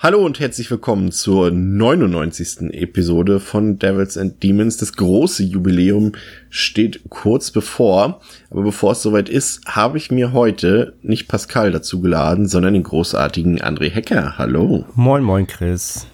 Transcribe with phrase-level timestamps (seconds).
[0.00, 2.72] Hallo und herzlich willkommen zur 99.
[2.72, 4.76] Episode von Devils and Demons.
[4.76, 6.12] Das große Jubiläum
[6.50, 8.20] steht kurz bevor.
[8.48, 12.84] Aber bevor es soweit ist, habe ich mir heute nicht Pascal dazu geladen, sondern den
[12.84, 14.38] großartigen André Hecker.
[14.38, 14.84] Hallo.
[14.94, 16.06] Moin, moin, Chris.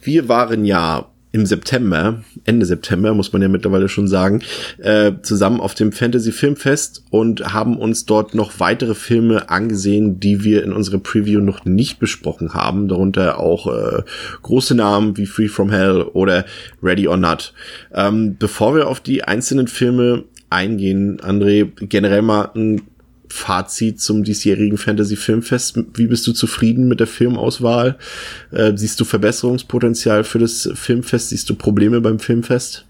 [0.00, 4.42] Wir waren ja im September, Ende September, muss man ja mittlerweile schon sagen,
[4.78, 10.44] äh, zusammen auf dem Fantasy Filmfest und haben uns dort noch weitere Filme angesehen, die
[10.44, 12.86] wir in unserer Preview noch nicht besprochen haben.
[12.86, 14.02] Darunter auch äh,
[14.42, 16.44] große Namen wie Free From Hell oder
[16.82, 17.54] Ready or Not.
[17.94, 22.82] Ähm, bevor wir auf die einzelnen Filme eingehen, André, generell mal ein
[23.32, 25.78] Fazit zum diesjährigen Fantasy Filmfest.
[25.94, 27.96] Wie bist du zufrieden mit der Filmauswahl?
[28.50, 31.30] Äh, siehst du Verbesserungspotenzial für das Filmfest?
[31.30, 32.84] Siehst du Probleme beim Filmfest?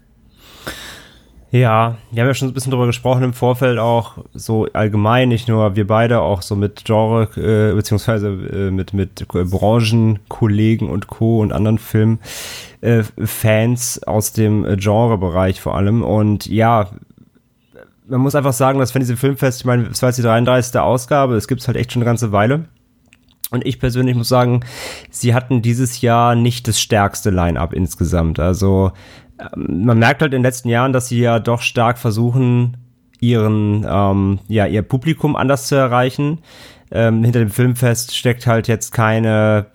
[1.49, 5.47] Ja, wir haben ja schon ein bisschen drüber gesprochen im Vorfeld auch so allgemein, nicht
[5.47, 11.41] nur wir beide, auch so mit Genre, äh, beziehungsweise äh, mit, mit Branchenkollegen und Co.
[11.41, 16.01] und anderen Filmfans äh, aus dem Genrebereich vor allem.
[16.01, 16.89] Und ja,
[18.07, 20.79] man muss einfach sagen, dass Fantasy Filmfest, ich meine, es war jetzt die 33.
[20.79, 22.65] Ausgabe, es gibt es halt echt schon eine ganze Weile.
[23.51, 24.61] Und ich persönlich muss sagen,
[25.11, 28.39] sie hatten dieses Jahr nicht das stärkste Line-up insgesamt.
[28.39, 28.91] Also
[29.39, 32.77] ähm, man merkt halt in den letzten Jahren, dass sie ja doch stark versuchen,
[33.19, 36.39] ihren, ähm, ja, ihr Publikum anders zu erreichen.
[36.91, 39.67] Ähm, hinter dem Filmfest steckt halt jetzt keine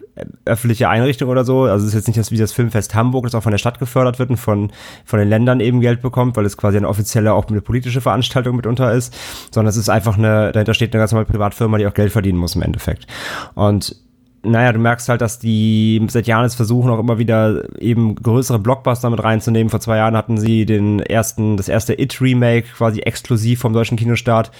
[0.44, 1.62] öffentliche Einrichtung oder so.
[1.62, 3.78] Also es ist jetzt nicht das, wie das Filmfest Hamburg, das auch von der Stadt
[3.78, 4.70] gefördert wird und von,
[5.04, 8.56] von den Ländern eben Geld bekommt, weil es quasi eine offizielle, auch eine politische Veranstaltung
[8.56, 9.16] mitunter ist,
[9.50, 12.38] sondern es ist einfach eine, dahinter steht eine ganz normale Privatfirma, die auch Geld verdienen
[12.38, 13.06] muss im Endeffekt.
[13.54, 13.96] Und
[14.42, 18.58] naja, du merkst halt, dass die seit Jahren jetzt versuchen, auch immer wieder eben größere
[18.58, 19.68] Blockbuster mit reinzunehmen.
[19.68, 24.52] Vor zwei Jahren hatten sie den ersten, das erste It-Remake quasi exklusiv vom deutschen Kinostart.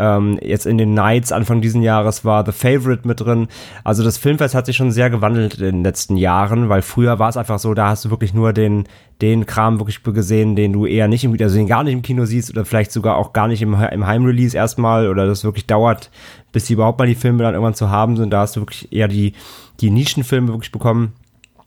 [0.00, 3.48] Ähm, jetzt in den Nights Anfang diesen Jahres war The Favorite mit drin.
[3.84, 7.28] Also das Filmfest hat sich schon sehr gewandelt in den letzten Jahren, weil früher war
[7.28, 8.84] es einfach so, da hast du wirklich nur den,
[9.20, 12.24] den Kram wirklich gesehen, den du eher nicht im, also den gar nicht im Kino
[12.24, 16.10] siehst oder vielleicht sogar auch gar nicht im, im Heimrelease erstmal oder das wirklich dauert,
[16.50, 18.30] bis sie überhaupt mal die Filme dann irgendwann zu haben sind.
[18.30, 19.34] Da hast du wirklich eher die,
[19.80, 21.12] die Nischenfilme wirklich bekommen.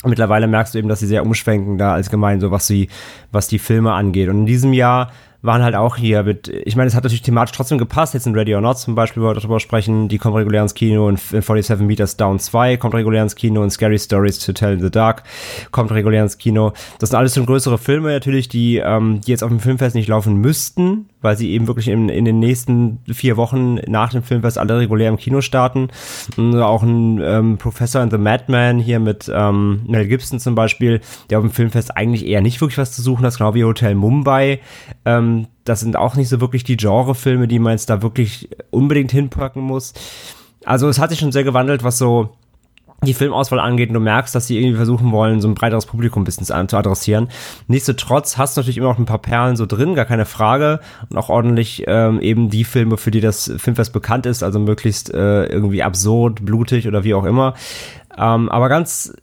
[0.05, 2.89] Mittlerweile merkst du eben, dass sie sehr umschwenken da als gemein, so was sie,
[3.31, 4.27] was die Filme angeht.
[4.27, 5.11] Und in diesem Jahr
[5.43, 8.33] waren halt auch hier mit, ich meine, es hat natürlich thematisch trotzdem gepasst, jetzt in
[8.33, 11.19] Ready or Not zum Beispiel, wo wir darüber sprechen, die kommt regulär ins Kino und
[11.33, 14.79] in 47 Meters Down 2 kommt regulär ins Kino und Scary Stories to Tell in
[14.79, 15.23] the Dark
[15.71, 16.71] kommt regulär ins Kino.
[16.99, 20.07] Das sind alles schon größere Filme natürlich, die, ähm, die jetzt auf dem Filmfest nicht
[20.07, 24.57] laufen müssten, weil sie eben wirklich in, in den nächsten vier Wochen nach dem Filmfest
[24.57, 25.89] alle regulär im Kino starten.
[26.37, 31.01] Und auch ein ähm, Professor in the Madman hier mit ähm, Mel Gibson zum Beispiel,
[31.29, 33.95] der auf dem Filmfest eigentlich eher nicht wirklich was zu suchen hat, genau wie Hotel
[33.95, 34.59] Mumbai.
[35.05, 35.32] Ähm,
[35.63, 39.61] das sind auch nicht so wirklich die Genrefilme, die man jetzt da wirklich unbedingt hinpacken
[39.61, 39.93] muss.
[40.65, 42.35] Also es hat sich schon sehr gewandelt, was so
[43.05, 46.25] die Filmauswahl angeht du merkst, dass sie irgendwie versuchen wollen, so ein breiteres Publikum ein
[46.25, 47.29] bisschen zu adressieren.
[47.67, 50.79] Nichtsdestotrotz hast du natürlich immer noch ein paar Perlen so drin, gar keine Frage.
[51.09, 55.13] Und auch ordentlich ähm, eben die Filme, für die das Filmfest bekannt ist, also möglichst
[55.13, 57.53] äh, irgendwie absurd, blutig oder wie auch immer.
[58.17, 59.13] Ähm, aber ganz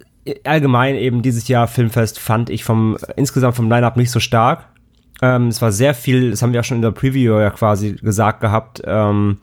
[0.45, 4.67] allgemein eben dieses Jahr Filmfest fand ich vom insgesamt vom Line-Up nicht so stark.
[5.23, 7.93] Ähm, es war sehr viel, das haben wir ja schon in der Preview ja quasi
[7.93, 9.39] gesagt gehabt, ähm,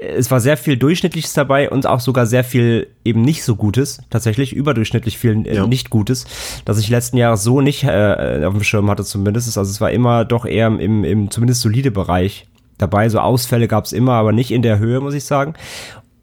[0.00, 4.00] es war sehr viel Durchschnittliches dabei und auch sogar sehr viel eben nicht so Gutes,
[4.08, 5.66] tatsächlich überdurchschnittlich viel äh, ja.
[5.66, 6.26] nicht Gutes,
[6.64, 9.58] dass ich letzten Jahre so nicht äh, auf dem Schirm hatte zumindest.
[9.58, 12.46] Also es war immer doch eher im, im zumindest solide Bereich
[12.78, 13.10] dabei.
[13.10, 15.52] So Ausfälle gab es immer, aber nicht in der Höhe, muss ich sagen.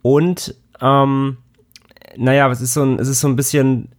[0.02, 1.38] Und ähm,
[2.18, 3.90] naja, es ist so ein, es ist so ein bisschen,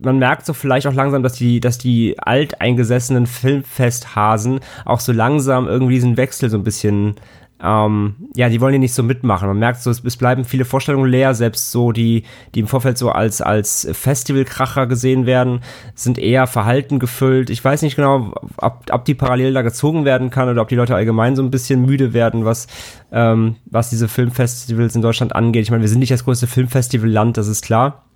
[0.00, 5.66] man merkt so vielleicht auch langsam, dass die, dass die alteingesessenen Filmfesthasen auch so langsam
[5.66, 7.14] irgendwie diesen Wechsel so ein bisschen
[7.62, 9.48] ähm, ja, die wollen die nicht so mitmachen.
[9.48, 12.22] Man merkt so, es, es, bleiben viele Vorstellungen leer, selbst so die,
[12.54, 15.60] die im Vorfeld so als, als Festivalkracher gesehen werden,
[15.94, 17.50] sind eher verhalten gefüllt.
[17.50, 20.76] Ich weiß nicht genau, ob, ob die parallel da gezogen werden kann oder ob die
[20.76, 22.68] Leute allgemein so ein bisschen müde werden, was,
[23.10, 25.62] ähm, was diese Filmfestivals in Deutschland angeht.
[25.62, 28.07] Ich meine, wir sind nicht das größte Filmfestivalland, das ist klar.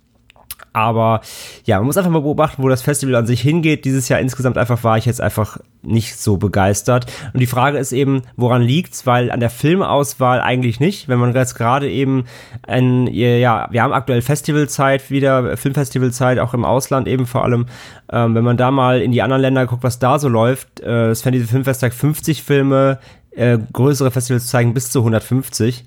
[0.73, 1.21] Aber
[1.65, 3.85] ja, man muss einfach mal beobachten, wo das Festival an sich hingeht.
[3.85, 7.05] Dieses Jahr insgesamt einfach war ich jetzt einfach nicht so begeistert.
[7.33, 9.05] Und die Frage ist eben, woran liegt's?
[9.05, 11.07] Weil an der Filmauswahl eigentlich nicht.
[11.07, 12.25] Wenn man jetzt gerade eben
[12.65, 17.67] ein, ja, wir haben aktuell Festivalzeit wieder, Filmfestivalzeit, auch im Ausland eben vor allem.
[18.11, 21.09] Ähm, wenn man da mal in die anderen Länder guckt, was da so läuft, äh,
[21.09, 22.99] das Fantasy Filmfest sagt 50 Filme,
[23.31, 25.85] äh, größere Festivals zeigen bis zu 150.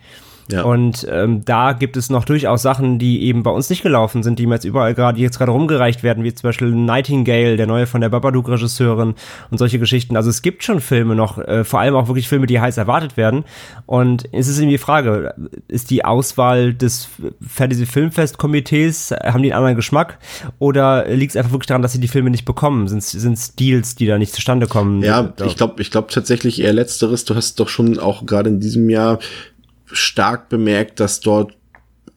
[0.50, 0.62] Ja.
[0.62, 4.38] Und ähm, da gibt es noch durchaus Sachen, die eben bei uns nicht gelaufen sind,
[4.38, 7.86] die mir jetzt überall gerade, jetzt gerade rumgereicht werden, wie zum Beispiel Nightingale, der neue
[7.86, 9.14] von der Babadook-Regisseurin
[9.50, 10.16] und solche Geschichten.
[10.16, 13.16] Also es gibt schon Filme noch, äh, vor allem auch wirklich Filme, die heiß erwartet
[13.16, 13.44] werden.
[13.86, 15.34] Und es ist eben die Frage,
[15.68, 17.08] ist die Auswahl des
[17.46, 20.18] Fantasy Filmfest Komitees, haben die einen anderen Geschmack?
[20.58, 22.86] Oder liegt es einfach wirklich daran, dass sie die Filme nicht bekommen?
[22.88, 25.02] Sind es Deals, die da nicht zustande kommen?
[25.02, 27.24] Ja, ich glaube, ich glaube tatsächlich eher letzteres.
[27.24, 29.18] Du hast doch schon auch gerade in diesem Jahr
[29.92, 31.54] stark bemerkt, dass dort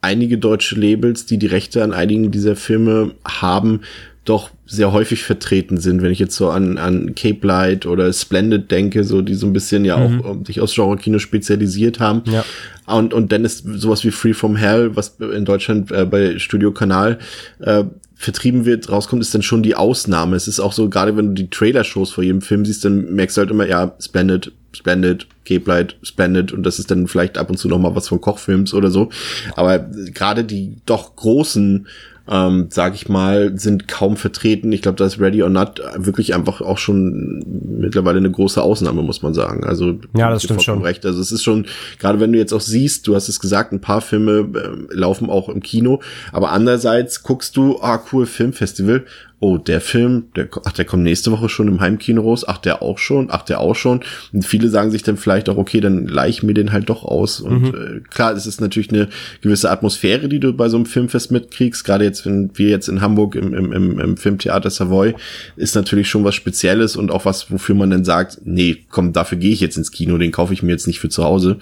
[0.02, 3.82] einige deutsche Labels, die die Rechte an einigen dieser Filme haben,
[4.24, 8.70] doch sehr häufig vertreten sind, wenn ich jetzt so an, an Cape Light oder Splendid
[8.70, 10.20] denke, so die so ein bisschen ja mhm.
[10.20, 12.22] auch um, sich aus Genre-Kino spezialisiert haben.
[12.30, 12.44] Ja.
[12.86, 16.70] Und, und dann ist sowas wie Free From Hell, was in Deutschland äh, bei Studio
[16.70, 17.18] Kanal
[17.60, 17.84] äh,
[18.14, 20.36] vertrieben wird, rauskommt, ist dann schon die Ausnahme.
[20.36, 23.36] Es ist auch so, gerade wenn du die Trailer-Shows vor jedem Film siehst, dann merkst
[23.36, 27.50] du halt immer, ja, Splendid, Splendid, Cape Light, Splendid und das ist dann vielleicht ab
[27.50, 29.10] und zu noch mal was von Kochfilms oder so.
[29.56, 31.86] Aber gerade die doch großen
[32.30, 34.70] ähm, sage ich mal, sind kaum vertreten.
[34.70, 37.44] Ich glaube, da ist Ready or Not wirklich einfach auch schon
[37.78, 39.64] mittlerweile eine große Ausnahme, muss man sagen.
[39.64, 40.82] Also ja, das stimmt schon.
[40.82, 41.04] Recht.
[41.04, 41.66] Also es ist schon,
[41.98, 45.28] gerade wenn du jetzt auch siehst, du hast es gesagt, ein paar Filme äh, laufen
[45.28, 46.00] auch im Kino,
[46.32, 49.04] aber andererseits guckst du, ah cool, Filmfestival,
[49.42, 52.82] oh, der Film, der, ach, der kommt nächste Woche schon im Heimkino raus, ach, der
[52.82, 54.00] auch schon, ach, der auch schon.
[54.34, 57.04] Und viele sagen sich dann vielleicht auch, okay, dann leih ich mir den halt doch
[57.04, 57.40] aus.
[57.40, 57.98] Und mhm.
[57.98, 59.08] äh, klar, es ist natürlich eine
[59.40, 61.84] gewisse Atmosphäre, die du bei so einem Filmfest mitkriegst.
[61.84, 65.14] Gerade jetzt, wenn wir jetzt in Hamburg im, im, im, im Filmtheater Savoy,
[65.56, 69.38] ist natürlich schon was Spezielles und auch was, wofür man dann sagt, nee, komm, dafür
[69.38, 71.56] gehe ich jetzt ins Kino, den kaufe ich mir jetzt nicht für zu Hause.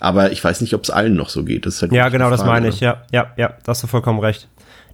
[0.00, 1.66] Aber ich weiß nicht, ob es allen noch so geht.
[1.66, 4.48] Halt ja, genau, das meine ich, ja, ja, ja, da hast du vollkommen recht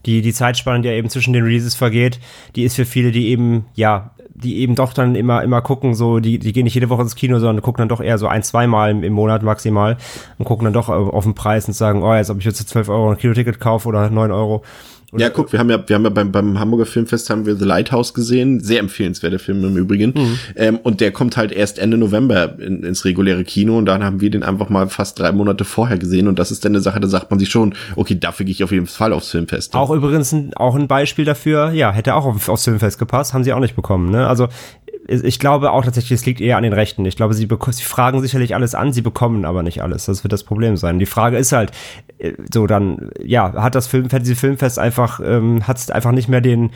[0.07, 2.21] die, die Zeitspanne, die ja eben zwischen den Releases vergeht,
[2.57, 6.19] die ist für viele, die eben, ja, die eben doch dann immer, immer gucken, so,
[6.19, 8.43] die, die gehen nicht jede Woche ins Kino, sondern gucken dann doch eher so ein,
[8.43, 9.97] zweimal im, im Monat maximal
[10.39, 12.89] und gucken dann doch auf den Preis und sagen, oh, jetzt ob ich jetzt 12
[12.89, 14.63] Euro ein Kinoticket kaufe oder 9 Euro.
[15.15, 17.55] Oder ja, guck, wir haben ja, wir haben ja beim, beim Hamburger Filmfest haben wir
[17.55, 18.59] The Lighthouse gesehen.
[18.59, 20.13] Sehr empfehlenswerter Film im Übrigen.
[20.17, 20.39] Mhm.
[20.57, 24.21] Ähm, und der kommt halt erst Ende November in, ins reguläre Kino und dann haben
[24.21, 26.27] wir den einfach mal fast drei Monate vorher gesehen.
[26.27, 28.65] Und das ist dann eine Sache, da sagt man sich schon, okay, dafür gehe ich
[28.65, 29.75] auf jeden Fall aufs Filmfest.
[29.75, 33.53] Auch übrigens ein, auch ein Beispiel dafür, ja, hätte auch aufs Filmfest gepasst, haben sie
[33.53, 34.11] auch nicht bekommen.
[34.11, 34.27] Ne?
[34.27, 34.49] Also
[35.07, 37.05] ich glaube auch tatsächlich, es liegt eher an den Rechten.
[37.05, 40.07] Ich glaube, sie, sie fragen sicherlich alles an, sie bekommen aber nicht alles.
[40.07, 40.99] Das wird das Problem sein.
[40.99, 41.73] Die Frage ist halt,
[42.53, 46.41] so dann, ja, hat das Film, Fantasy Filmfest einfach, ähm, hat es einfach nicht mehr
[46.41, 46.71] den,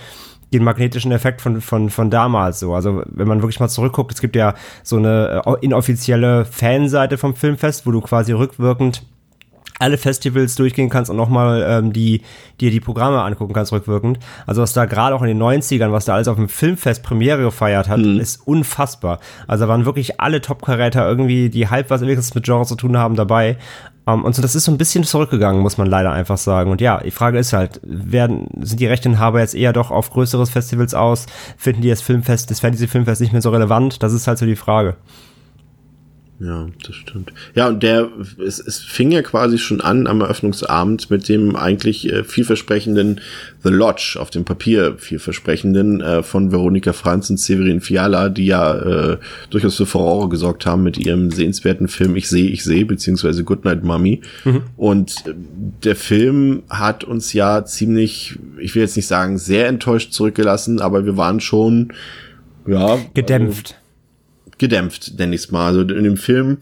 [0.53, 2.75] den magnetischen Effekt von, von, von damals so.
[2.75, 7.35] Also wenn man wirklich mal zurückguckt, es gibt ja so eine äh, inoffizielle Fanseite vom
[7.35, 9.03] Filmfest, wo du quasi rückwirkend
[9.79, 12.23] alle Festivals durchgehen kannst und nochmal ähm, die,
[12.61, 14.19] dir die Programme angucken kannst rückwirkend.
[14.47, 17.43] Also was da gerade auch in den 90ern, was da alles auf dem Filmfest Premiere
[17.43, 18.19] gefeiert hat, mhm.
[18.19, 19.21] ist unfassbar.
[19.47, 22.97] Also da waren wirklich alle Top-Karäter irgendwie, die halb was wenigstens mit Genre zu tun
[22.97, 23.57] haben, dabei.
[24.09, 26.71] Um, ähm, und so, das ist so ein bisschen zurückgegangen, muss man leider einfach sagen.
[26.71, 30.49] Und ja, die Frage ist halt, werden, sind die Rechteinhaber jetzt eher doch auf größeres
[30.49, 31.27] Festivals aus?
[31.59, 34.03] Finden die das Filmfest, das Fantasy Filmfest nicht mehr so relevant?
[34.03, 34.97] Das ist halt so die Frage.
[36.41, 37.33] Ja, das stimmt.
[37.57, 38.11] Ja, und der,
[38.45, 43.21] es, es fing ja quasi schon an am Eröffnungsabend mit dem eigentlich äh, vielversprechenden
[43.65, 48.77] The Lodge, auf dem Papier vielversprechenden, äh, von Veronika Franz und Severin Fiala, die ja
[48.77, 49.19] äh,
[49.51, 53.83] durchaus für Furore gesorgt haben mit ihrem sehenswerten Film Ich sehe, ich sehe, beziehungsweise Goodnight
[53.83, 54.21] Mommy.
[54.45, 54.63] Mhm.
[54.77, 55.35] Und äh,
[55.83, 61.05] der Film hat uns ja ziemlich, ich will jetzt nicht sagen, sehr enttäuscht zurückgelassen, aber
[61.05, 61.93] wir waren schon,
[62.65, 62.97] ja.
[63.15, 63.75] Gedämpft.
[63.75, 63.88] Also,
[64.59, 65.67] gedämpft, nenne ich es mal.
[65.67, 66.59] Also in dem Film,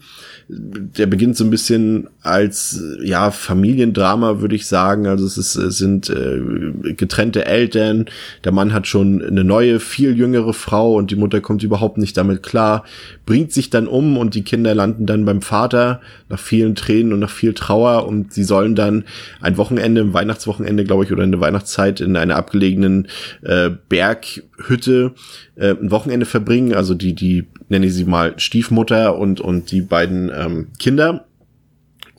[0.49, 5.07] der beginnt so ein bisschen als ja Familiendrama, würde ich sagen.
[5.07, 8.05] Also es, ist, es sind äh, getrennte Eltern.
[8.43, 12.15] Der Mann hat schon eine neue, viel jüngere Frau und die Mutter kommt überhaupt nicht
[12.15, 12.85] damit klar,
[13.25, 17.19] bringt sich dann um und die Kinder landen dann beim Vater nach vielen Tränen und
[17.19, 19.03] nach viel Trauer und sie sollen dann
[19.41, 23.07] ein Wochenende, ein Weihnachtswochenende, glaube ich, oder in der Weihnachtszeit in einer abgelegenen
[23.41, 25.13] äh, Berghütte
[25.55, 26.73] äh, ein Wochenende verbringen.
[26.73, 31.25] Also die, die nenne ich sie mal Stiefmutter und, und die beiden ähm, Kinder.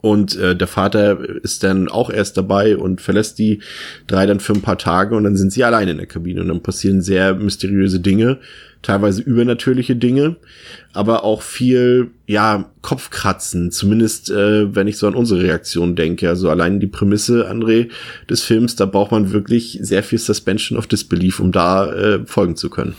[0.01, 3.61] Und äh, der Vater ist dann auch erst dabei und verlässt die
[4.07, 6.49] drei dann für ein paar Tage und dann sind sie allein in der Kabine und
[6.49, 8.39] dann passieren sehr mysteriöse Dinge,
[8.83, 10.37] teilweise übernatürliche Dinge,
[10.93, 16.29] aber auch viel, ja, Kopfkratzen, zumindest äh, wenn ich so an unsere Reaktion denke.
[16.29, 17.91] Also allein die Prämisse, André,
[18.31, 22.55] des Films, da braucht man wirklich sehr viel Suspension of Disbelief, um da äh, folgen
[22.55, 22.95] zu können.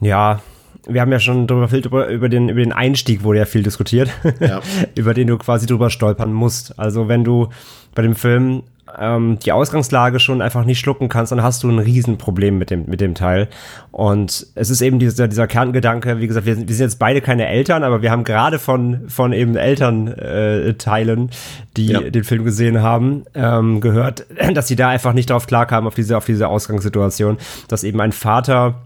[0.00, 0.42] Ja,
[0.86, 3.62] wir haben ja schon drüber, viel drüber, über, den, über den Einstieg wurde ja viel
[3.62, 4.60] diskutiert, ja.
[4.94, 6.78] über den du quasi drüber stolpern musst.
[6.78, 7.48] Also wenn du
[7.94, 8.62] bei dem Film
[8.98, 12.86] ähm, die Ausgangslage schon einfach nicht schlucken kannst, dann hast du ein Riesenproblem mit dem,
[12.86, 13.48] mit dem Teil.
[13.90, 17.46] Und es ist eben dieser, dieser Kerngedanke, wie gesagt, wir, wir sind jetzt beide keine
[17.48, 21.32] Eltern, aber wir haben gerade von, von eben Elternteilen, äh,
[21.76, 22.00] die ja.
[22.00, 26.16] den Film gesehen haben, ähm, gehört, dass sie da einfach nicht drauf klarkamen, auf diese,
[26.16, 27.38] auf diese Ausgangssituation,
[27.68, 28.85] dass eben ein Vater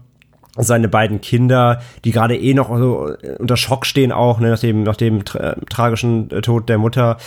[0.57, 4.83] seine beiden Kinder, die gerade eh noch so unter Schock stehen auch, ne, nach dem,
[4.83, 7.17] nach dem tra tragischen Tod der Mutter,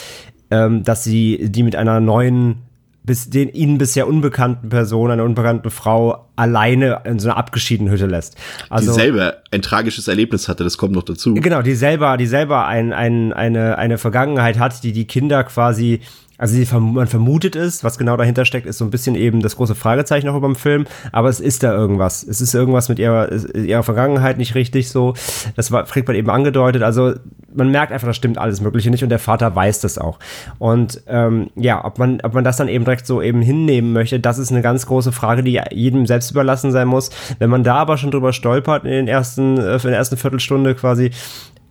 [0.50, 2.62] ähm, dass sie die mit einer neuen
[3.04, 8.06] bis den ihnen bisher unbekannten Person, einer unbekannten Frau, alleine in so einer abgeschiedenen Hütte
[8.06, 8.36] lässt.
[8.70, 11.34] Also, die selber ein tragisches Erlebnis hatte, das kommt noch dazu.
[11.34, 16.00] Genau, die selber, die selber ein, ein, eine, eine Vergangenheit hat, die die Kinder quasi
[16.36, 19.74] also man vermutet es, was genau dahinter steckt, ist so ein bisschen eben das große
[19.74, 22.22] Fragezeichen auch über dem Film, aber es ist da irgendwas.
[22.24, 25.14] Es ist irgendwas mit ihrer, ihrer Vergangenheit nicht richtig so.
[25.54, 26.82] Das war, kriegt man eben angedeutet.
[26.82, 27.14] Also
[27.54, 30.18] man merkt einfach, das stimmt alles Mögliche nicht und der Vater weiß das auch.
[30.58, 34.18] Und ähm, ja, ob man, ob man das dann eben direkt so eben hinnehmen möchte,
[34.18, 37.10] das ist eine ganz große Frage, die jedem selbst überlassen sein muss.
[37.38, 40.74] Wenn man da aber schon drüber stolpert in den ersten, äh, in der ersten Viertelstunde
[40.74, 41.12] quasi,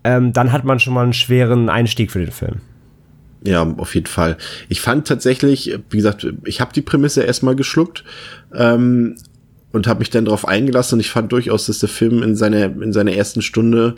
[0.05, 2.61] ähm, dann hat man schon mal einen schweren Einstieg für den Film.
[3.45, 4.37] Ja, auf jeden Fall.
[4.69, 8.05] Ich fand tatsächlich, wie gesagt, ich habe die Prämisse erstmal geschluckt
[8.53, 9.15] ähm,
[9.73, 12.65] und habe mich dann darauf eingelassen und ich fand durchaus, dass der Film in seiner
[12.65, 13.95] in seiner ersten Stunde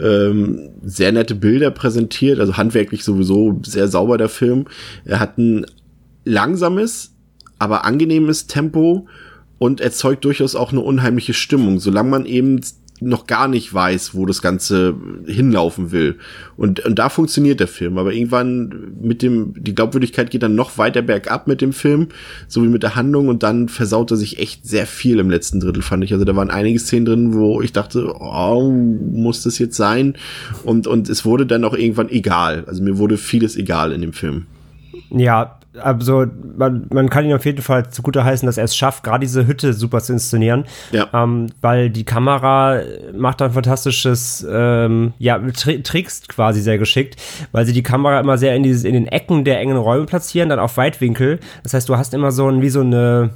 [0.00, 4.64] ähm, sehr nette Bilder präsentiert, also handwerklich sowieso sehr sauber der Film.
[5.04, 5.66] Er hat ein
[6.24, 7.12] langsames,
[7.58, 9.08] aber angenehmes Tempo
[9.58, 12.60] und erzeugt durchaus auch eine unheimliche Stimmung, solange man eben
[13.00, 14.94] noch gar nicht weiß, wo das Ganze
[15.26, 16.16] hinlaufen will.
[16.56, 17.98] Und, und da funktioniert der Film.
[17.98, 22.08] Aber irgendwann mit dem, die Glaubwürdigkeit geht dann noch weiter bergab mit dem Film,
[22.48, 23.28] so wie mit der Handlung.
[23.28, 26.12] Und dann versaut er sich echt sehr viel im letzten Drittel, fand ich.
[26.12, 30.14] Also da waren einige Szenen drin, wo ich dachte, oh, muss das jetzt sein?
[30.64, 32.64] Und, und es wurde dann auch irgendwann egal.
[32.66, 34.46] Also mir wurde vieles egal in dem Film.
[35.10, 39.04] Ja, also man, man kann ihn auf jeden Fall zugute heißen, dass er es schafft,
[39.04, 40.64] gerade diese Hütte super zu inszenieren.
[40.92, 41.08] Ja.
[41.12, 42.80] Ähm, weil die Kamera
[43.14, 47.16] macht ein fantastisches, ähm, ja, tri trickst quasi sehr geschickt,
[47.52, 50.48] weil sie die Kamera immer sehr in, dieses, in den Ecken der engen Räume platzieren,
[50.48, 51.38] dann auf Weitwinkel.
[51.62, 53.30] Das heißt, du hast immer so ein, wie so eine,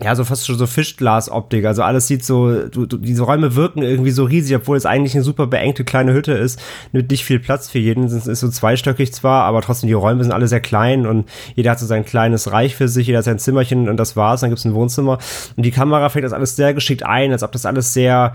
[0.00, 1.64] ja, so fast schon so Fischglas-Optik.
[1.64, 5.14] Also alles sieht so, du, du, diese Räume wirken irgendwie so riesig, obwohl es eigentlich
[5.14, 6.60] eine super beengte kleine Hütte ist.
[6.92, 8.04] Mit nicht viel Platz für jeden.
[8.04, 11.72] Es ist so zweistöckig zwar, aber trotzdem die Räume sind alle sehr klein und jeder
[11.72, 14.40] hat so sein kleines Reich für sich, jeder hat sein Zimmerchen und das war's.
[14.40, 15.18] Dann gibt's ein Wohnzimmer.
[15.56, 18.34] Und die Kamera fängt das alles sehr geschickt ein, als ob das alles sehr,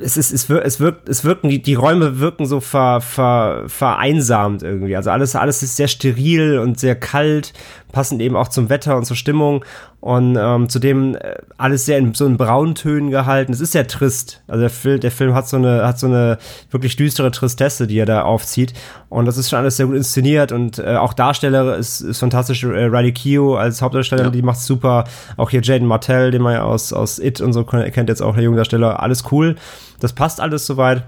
[0.00, 3.64] es ist, es wirkt, es wirkt, es wirken, die, die Räume wirken so ver, ver,
[3.66, 4.96] vereinsamt irgendwie.
[4.96, 7.52] Also alles, alles ist sehr steril und sehr kalt,
[7.92, 9.64] passend eben auch zum Wetter und zur Stimmung.
[10.00, 13.52] Und ähm, zudem äh, alles sehr in so in Brauntönen gehalten.
[13.52, 14.42] Es ist sehr trist.
[14.46, 16.38] Also der Film, der Film hat so eine, hat so eine
[16.70, 18.74] wirklich düstere Tristesse, die er da aufzieht.
[19.08, 22.62] Und das ist schon alles sehr gut inszeniert und äh, auch Darsteller ist, ist fantastisch.
[22.62, 24.30] Äh, Riley Keough als Hauptdarsteller, ja.
[24.30, 25.04] die macht super.
[25.36, 28.34] Auch hier Jaden Martell, den man ja aus, aus It und so kennt jetzt auch
[28.34, 29.02] der junge Darsteller.
[29.02, 29.56] Alles cool.
[30.00, 31.02] Das passt alles soweit.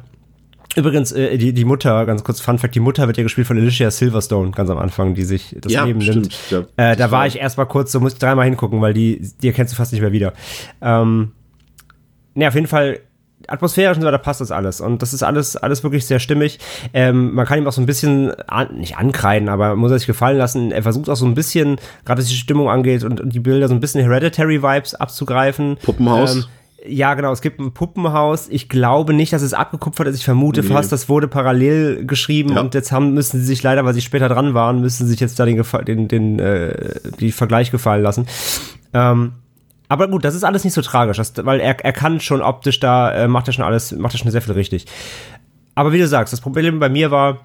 [0.76, 3.58] Übrigens, äh, die, die Mutter, ganz kurz Fun Fact, die Mutter wird ja gespielt von
[3.58, 6.68] Alicia Silverstone, ganz am Anfang, die sich das ja, Leben stimmt, nimmt.
[6.78, 9.48] Ja, äh, da war ich erstmal kurz, so muss ich dreimal hingucken, weil die, die
[9.48, 10.32] erkennst du fast nicht mehr wieder.
[10.80, 11.32] Ähm,
[12.34, 13.00] ne, auf jeden Fall,
[13.48, 14.80] atmosphärisch und so weiter passt das alles.
[14.80, 16.58] Und das ist alles, alles wirklich sehr stimmig.
[16.92, 20.06] Ähm, man kann ihm auch so ein bisschen, an, nicht ankreiden, aber muss er sich
[20.06, 20.72] gefallen lassen.
[20.72, 23.68] Er versucht auch so ein bisschen, gerade was die Stimmung angeht und, und die Bilder,
[23.68, 25.78] so ein bisschen Hereditary-Vibes abzugreifen.
[25.82, 26.36] Puppenhaus.
[26.36, 26.44] Ähm,
[26.86, 28.48] ja, genau, es gibt ein Puppenhaus.
[28.48, 30.16] Ich glaube nicht, dass es abgekupfert ist.
[30.16, 30.68] Ich vermute nee.
[30.68, 32.60] fast, das wurde parallel geschrieben ja.
[32.60, 35.20] und jetzt haben, müssen sie sich leider, weil sie später dran waren, müssen sie sich
[35.20, 38.26] jetzt da den, den, den äh, die Vergleich gefallen lassen.
[38.94, 39.32] Ähm,
[39.88, 42.80] aber gut, das ist alles nicht so tragisch, das, weil er, er kann schon optisch
[42.80, 44.86] da, äh, macht er schon alles, macht er schon sehr viel richtig.
[45.74, 47.38] Aber wie du sagst, das Problem bei mir war,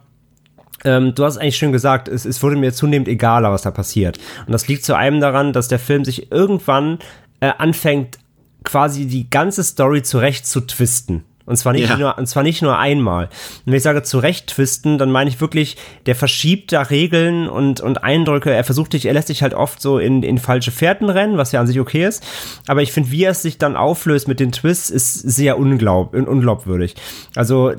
[0.84, 4.20] ähm, du hast eigentlich schön gesagt, es, es wurde mir zunehmend egaler, was da passiert.
[4.46, 7.00] Und das liegt zu einem daran, dass der Film sich irgendwann
[7.39, 8.20] äh, anfängt,
[8.65, 11.24] quasi die ganze Story zurecht zu twisten.
[11.45, 11.98] Und zwar nicht ja.
[11.98, 13.25] nur, und zwar nicht nur einmal.
[13.25, 13.31] Und
[13.67, 18.03] wenn ich sage zurecht twisten, dann meine ich wirklich, der verschiebt da Regeln und, und
[18.03, 18.51] Eindrücke.
[18.51, 21.51] Er versucht dich, er lässt sich halt oft so in, in falsche Fährten rennen, was
[21.51, 22.25] ja an sich okay ist.
[22.65, 26.15] Aber ich finde, wie er es sich dann auflöst mit den Twists, ist sehr unglaub,
[26.15, 26.95] unglaubwürdig.
[27.36, 27.74] Also,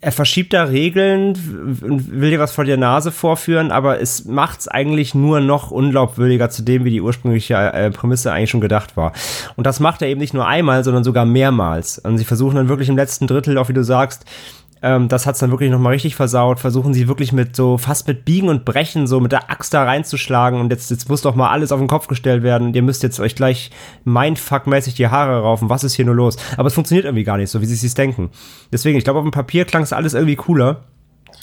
[0.00, 1.30] er verschiebt da Regeln
[1.82, 5.72] und will dir was vor der Nase vorführen, aber es macht es eigentlich nur noch
[5.72, 9.12] unglaubwürdiger zu dem, wie die ursprüngliche äh, Prämisse eigentlich schon gedacht war.
[9.56, 11.98] Und das macht er eben nicht nur einmal, sondern sogar mehrmals.
[11.98, 14.24] Und sie versuchen dann wirklich im letzten Drittel, auch wie du sagst,
[14.82, 16.60] ähm, das hat's dann wirklich nochmal richtig versaut.
[16.60, 19.84] Versuchen sie wirklich mit so, fast mit Biegen und Brechen, so mit der Axt da
[19.84, 22.82] reinzuschlagen und jetzt, jetzt muss doch mal alles auf den Kopf gestellt werden und ihr
[22.82, 23.70] müsst jetzt euch gleich
[24.04, 25.68] mindfuck-mäßig die Haare raufen.
[25.68, 26.36] Was ist hier nur los?
[26.56, 28.30] Aber es funktioniert irgendwie gar nicht so, wie sie es denken.
[28.72, 30.84] Deswegen, ich glaube, auf dem Papier klang es alles irgendwie cooler.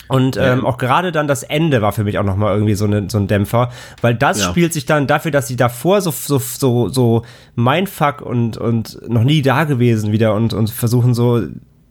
[0.08, 3.06] Und ähm, auch gerade dann das Ende war für mich auch nochmal irgendwie so, ne,
[3.08, 3.70] so ein Dämpfer,
[4.02, 4.48] weil das ja.
[4.48, 7.22] spielt sich dann dafür, dass sie davor so, so, so, so
[7.56, 11.42] Mindfuck und, und noch nie da gewesen wieder und, und versuchen so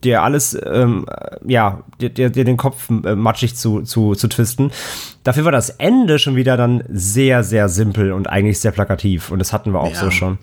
[0.05, 1.05] dir alles, ähm,
[1.45, 4.71] ja, dir, dir, den Kopf äh, matschig zu, zu, zu twisten.
[5.23, 9.31] Dafür war das Ende schon wieder dann sehr, sehr simpel und eigentlich sehr plakativ.
[9.31, 9.99] Und das hatten wir auch ja.
[9.99, 10.37] so schon.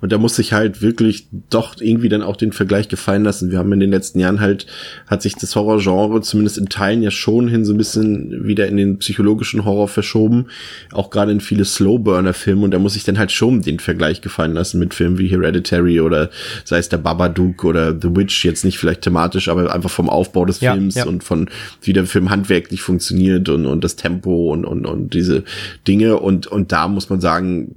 [0.00, 3.50] Und da muss sich halt wirklich doch irgendwie dann auch den Vergleich gefallen lassen.
[3.50, 4.66] Wir haben in den letzten Jahren halt,
[5.06, 8.76] hat sich das Horrorgenre zumindest in Teilen ja schon hin so ein bisschen wieder in
[8.76, 10.46] den psychologischen Horror verschoben.
[10.92, 12.64] Auch gerade in viele Slowburner-Filme.
[12.64, 16.00] Und da muss sich dann halt schon den Vergleich gefallen lassen mit Filmen wie Hereditary
[16.00, 16.30] oder
[16.64, 18.44] sei es der Babadook oder The Witch.
[18.44, 21.06] Jetzt nicht vielleicht thematisch, aber einfach vom Aufbau des ja, Films ja.
[21.06, 21.48] und von
[21.82, 25.44] wie der Film handwerklich funktioniert und, und das Tempo und, und, und diese
[25.86, 26.18] Dinge.
[26.18, 27.76] Und, und da muss man sagen,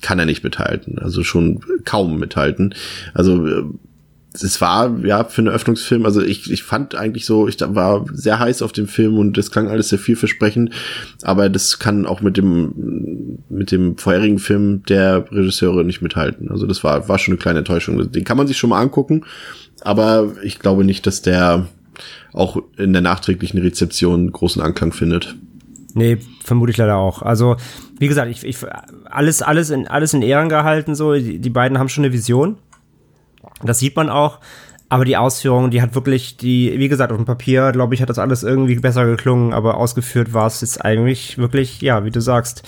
[0.00, 0.98] kann er nicht mithalten.
[0.98, 2.74] Also schon kaum mithalten.
[3.14, 3.64] Also äh,
[4.32, 8.38] es war ja für einen Öffnungsfilm, also ich, ich fand eigentlich so, ich war sehr
[8.38, 10.70] heiß auf dem Film und das klang alles sehr vielversprechend,
[11.22, 16.50] aber das kann auch mit dem mit dem vorherigen Film der Regisseure nicht mithalten.
[16.50, 18.12] Also das war war schon eine kleine Enttäuschung.
[18.12, 19.24] Den kann man sich schon mal angucken,
[19.80, 21.66] aber ich glaube nicht, dass der
[22.32, 25.34] auch in der nachträglichen Rezeption großen Anklang findet.
[25.94, 27.22] Nee, vermute ich leider auch.
[27.22, 27.56] Also,
[28.00, 28.56] wie gesagt, ich, ich
[29.04, 31.12] alles, alles in, alles in Ehren gehalten, so.
[31.12, 32.56] Die, die beiden haben schon eine Vision.
[33.62, 34.38] Das sieht man auch.
[34.88, 38.08] Aber die Ausführung, die hat wirklich, die, wie gesagt, auf dem Papier, glaube ich, hat
[38.08, 42.20] das alles irgendwie besser geklungen, aber ausgeführt war es jetzt eigentlich wirklich, ja, wie du
[42.20, 42.62] sagst,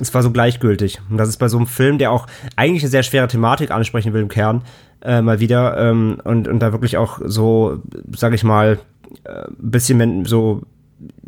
[0.00, 0.98] es war so gleichgültig.
[1.10, 4.14] Und das ist bei so einem Film, der auch eigentlich eine sehr schwere Thematik ansprechen
[4.14, 4.62] will im Kern,
[5.02, 7.82] äh, mal wieder, ähm, und, und da wirklich auch so,
[8.16, 8.78] sag ich mal,
[9.24, 10.62] äh, bisschen so,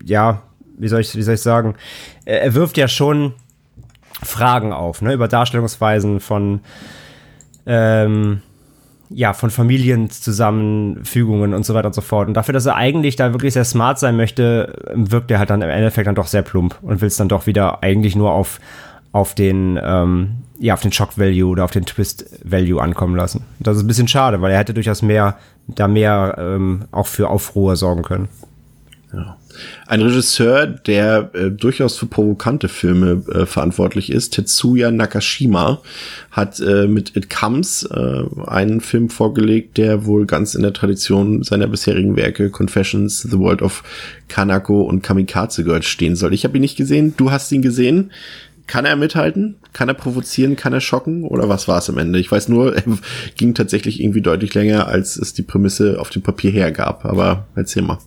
[0.02, 0.42] ja,
[0.78, 1.76] wie soll ich, wie soll ich sagen,
[2.25, 3.35] er wirft ja schon
[4.23, 6.61] Fragen auf, ne, über Darstellungsweisen von,
[7.67, 8.41] ähm,
[9.11, 12.29] ja, von Familienzusammenfügungen und so weiter und so fort.
[12.29, 15.62] Und dafür, dass er eigentlich da wirklich sehr smart sein möchte, wirkt er halt dann
[15.62, 18.61] im Endeffekt dann doch sehr plump und will es dann doch wieder eigentlich nur auf,
[19.12, 23.45] auf den, ähm, ja, auf den Shock Value oder auf den Twist Value ankommen lassen.
[23.59, 25.37] Das ist ein bisschen schade, weil er hätte durchaus mehr,
[25.67, 28.29] da mehr ähm, auch für Aufruhr sorgen können.
[29.12, 29.37] Ja.
[29.87, 35.83] Ein Regisseur, der äh, durchaus für provokante Filme äh, verantwortlich ist, Tetsuya Nakashima,
[36.31, 41.42] hat äh, mit It Comes äh, einen Film vorgelegt, der wohl ganz in der Tradition
[41.42, 43.83] seiner bisherigen Werke Confessions, The World of
[44.29, 46.33] Kanako und Kamikaze Girls stehen soll.
[46.33, 48.12] Ich habe ihn nicht gesehen, du hast ihn gesehen.
[48.66, 49.57] Kann er mithalten?
[49.75, 50.57] Kann er provozieren?
[50.57, 51.25] Kann er schocken?
[51.25, 52.18] Oder was war es am Ende?
[52.18, 52.85] Ich weiß nur, er
[53.37, 57.05] ging tatsächlich irgendwie deutlich länger, als es die Prämisse auf dem Papier hergab.
[57.05, 57.98] Aber erzähl mal.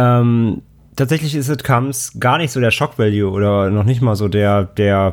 [0.00, 0.62] Ähm,
[0.96, 4.28] tatsächlich ist It Comes gar nicht so der Shock Value oder noch nicht mal so
[4.28, 5.12] der, der,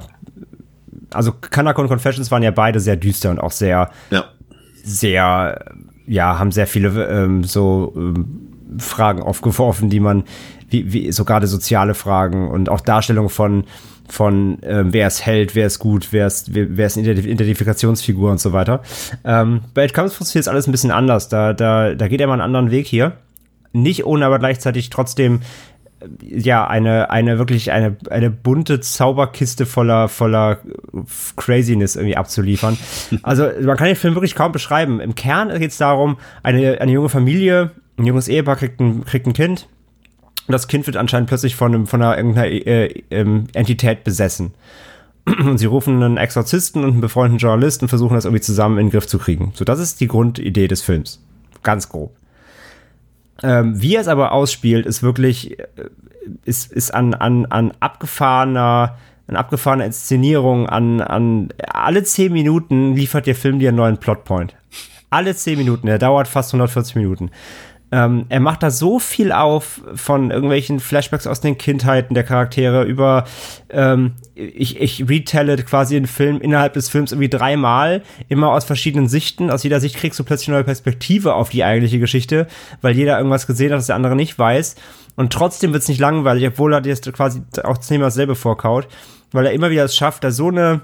[1.12, 4.26] also Kanako und Confessions waren ja beide sehr düster und auch sehr, ja.
[4.84, 5.66] sehr,
[6.08, 10.24] ja, haben sehr viele ähm, so ähm, Fragen aufgeworfen, die man,
[10.70, 13.66] wie, wie so gerade soziale Fragen und auch Darstellung von,
[14.08, 18.32] von äh, wer ist Held, wer ist gut, wer ist, wer, wer ist eine Identifikationsfigur
[18.32, 18.82] und so weiter.
[19.26, 21.28] Ähm, bei It Comes funktioniert alles ein bisschen anders.
[21.28, 23.18] Da, da, da geht er mal einen anderen Weg hier
[23.82, 25.42] nicht ohne aber gleichzeitig trotzdem
[26.00, 30.60] äh, ja, eine, eine wirklich eine, eine bunte Zauberkiste voller, voller
[31.36, 32.78] Craziness irgendwie abzuliefern.
[33.24, 35.00] Also, man kann den Film wirklich kaum beschreiben.
[35.00, 39.28] Im Kern geht es darum, eine, eine junge Familie, ein junges Ehepaar kriegt ein, kriegt
[39.28, 39.68] ein Kind.
[40.48, 44.54] Das Kind wird anscheinend plötzlich von, einem, von einer irgendeiner äh, äh, Entität besessen.
[45.26, 48.86] Und sie rufen einen Exorzisten und einen befreundeten Journalisten und versuchen das irgendwie zusammen in
[48.86, 49.52] den Griff zu kriegen.
[49.56, 51.22] So, das ist die Grundidee des Films.
[51.64, 52.16] Ganz grob.
[53.44, 55.66] Ähm, wie er es aber ausspielt, ist wirklich, äh,
[56.46, 58.98] ist, ist an, an, an abgefahrener,
[59.28, 64.56] an abgefahrener Inszenierung, an, an alle zehn Minuten liefert der Film dir einen neuen Plotpoint.
[65.10, 67.32] Alle zehn Minuten, der dauert fast 140 Minuten.
[67.90, 72.84] Ähm, er macht da so viel auf von irgendwelchen Flashbacks aus den Kindheiten der Charaktere
[72.84, 73.24] über,
[73.70, 79.08] ähm, ich, ich retelle quasi den Film innerhalb des Films irgendwie dreimal, immer aus verschiedenen
[79.08, 79.50] Sichten.
[79.50, 82.48] Aus jeder Sicht kriegst du plötzlich eine neue Perspektive auf die eigentliche Geschichte,
[82.82, 84.76] weil jeder irgendwas gesehen hat, was der andere nicht weiß.
[85.16, 88.88] Und trotzdem wird es nicht langweilig, obwohl er dir quasi auch Thema dasselbe vorkaut,
[89.32, 90.82] weil er immer wieder es schafft, da so eine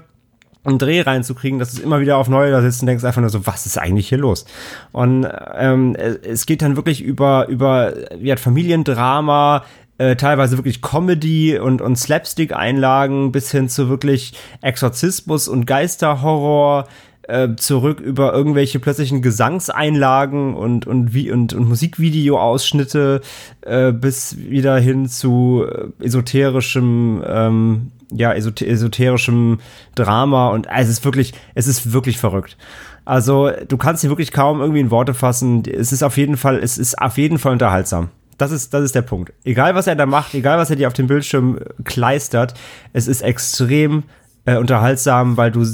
[0.64, 3.30] einen Dreh reinzukriegen, dass du immer wieder auf neue da sitzt und denkst einfach nur
[3.30, 4.46] so, was ist eigentlich hier los?
[4.92, 9.64] Und ähm, es geht dann wirklich über, über wie hat Familiendrama,
[9.98, 16.88] äh, teilweise wirklich Comedy und, und Slapstick-Einlagen bis hin zu wirklich Exorzismus und Geisterhorror
[17.28, 23.20] äh, zurück über irgendwelche plötzlichen Gesangseinlagen und, und, wie, und, und Musikvideo-Ausschnitte
[23.62, 29.58] äh, bis wieder hin zu äh, esoterischem ähm, ja, esoterischem
[29.94, 32.56] Drama und also es ist wirklich, es ist wirklich verrückt.
[33.04, 35.62] Also, du kannst hier wirklich kaum irgendwie in Worte fassen.
[35.66, 38.08] Es ist auf jeden Fall, es ist auf jeden Fall unterhaltsam.
[38.38, 39.32] Das ist, das ist der Punkt.
[39.44, 42.54] Egal, was er da macht, egal, was er dir auf dem Bildschirm kleistert,
[42.92, 44.04] es ist extrem
[44.46, 45.64] äh, unterhaltsam, weil du,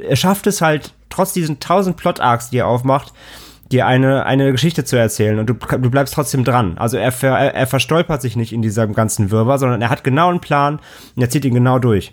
[0.00, 3.12] er schafft es halt, trotz diesen tausend Plot-Arcs, die er aufmacht,
[3.72, 6.76] dir eine, eine Geschichte zu erzählen und du, du bleibst trotzdem dran.
[6.78, 10.02] Also er, ver, er, er verstolpert sich nicht in diesem ganzen Wirrwarr, sondern er hat
[10.04, 10.80] genau einen Plan
[11.14, 12.12] und er zieht ihn genau durch.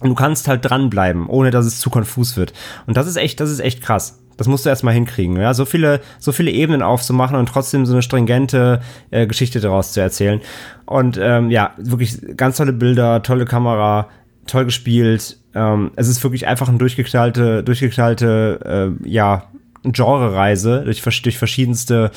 [0.00, 2.52] Und du kannst halt dranbleiben, ohne dass es zu konfus wird.
[2.86, 4.22] Und das ist echt, das ist echt krass.
[4.36, 5.54] Das musst du erstmal hinkriegen, ja.
[5.54, 10.00] So viele, so viele Ebenen aufzumachen und trotzdem so eine stringente äh, Geschichte daraus zu
[10.00, 10.42] erzählen.
[10.84, 14.08] Und ähm, ja, wirklich ganz tolle Bilder, tolle Kamera,
[14.46, 15.38] toll gespielt.
[15.54, 19.44] Ähm, es ist wirklich einfach ein durchgeknallte, durchgeknallte, äh, ja,
[19.92, 22.10] Genre-Reise durch, durch verschiedenste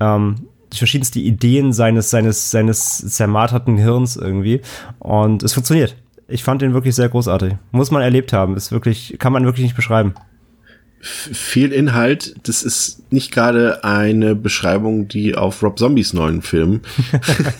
[0.00, 4.60] ähm, durch verschiedenste Ideen seines, seines, seines zermarterten Hirns irgendwie.
[4.98, 5.96] Und es funktioniert.
[6.28, 7.54] Ich fand den wirklich sehr großartig.
[7.70, 8.54] Muss man erlebt haben.
[8.54, 10.12] Ist wirklich, kann man wirklich nicht beschreiben
[11.00, 12.34] viel Inhalt.
[12.42, 16.80] Das ist nicht gerade eine Beschreibung, die auf Rob Zombies neuen Film.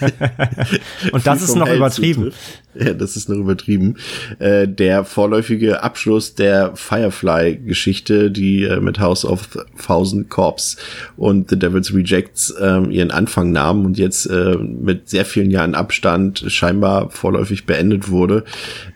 [1.12, 2.32] Und das ist noch übertrieben.
[2.74, 3.96] Ja, das ist noch übertrieben.
[4.38, 9.48] Äh, der vorläufige Abschluss der Firefly-Geschichte, die äh, mit House of
[9.84, 10.76] Thousand Corps
[11.16, 15.74] und The Devil's Rejects äh, ihren Anfang nahm und jetzt äh, mit sehr vielen Jahren
[15.74, 18.44] Abstand scheinbar vorläufig beendet wurde.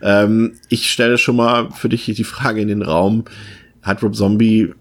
[0.01, 3.25] Ähm, ich stelle schon mal für dich die Frage in den Raum
[3.83, 4.73] hat Rob Zombie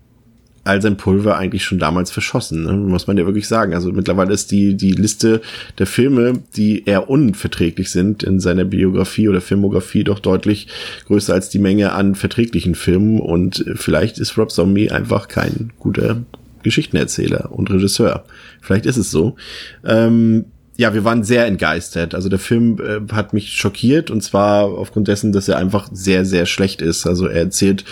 [0.65, 2.73] all sein Pulver eigentlich schon damals verschossen, ne?
[2.73, 3.75] muss man ja wirklich sagen.
[3.75, 5.41] Also mittlerweile ist die, die Liste
[5.79, 10.69] der Filme, die eher unverträglich sind in seiner Biografie oder Filmografie doch deutlich
[11.07, 16.23] größer als die Menge an verträglichen Filmen und vielleicht ist Rob Zombie einfach kein guter
[16.63, 18.25] Geschichtenerzähler und Regisseur.
[18.61, 19.35] Vielleicht ist es so.
[19.85, 20.45] Ähm,
[20.83, 22.13] ja, wir waren sehr entgeistert.
[22.13, 26.25] Also der Film äh, hat mich schockiert und zwar aufgrund dessen, dass er einfach sehr,
[26.25, 27.07] sehr schlecht ist.
[27.07, 27.85] Also er erzählt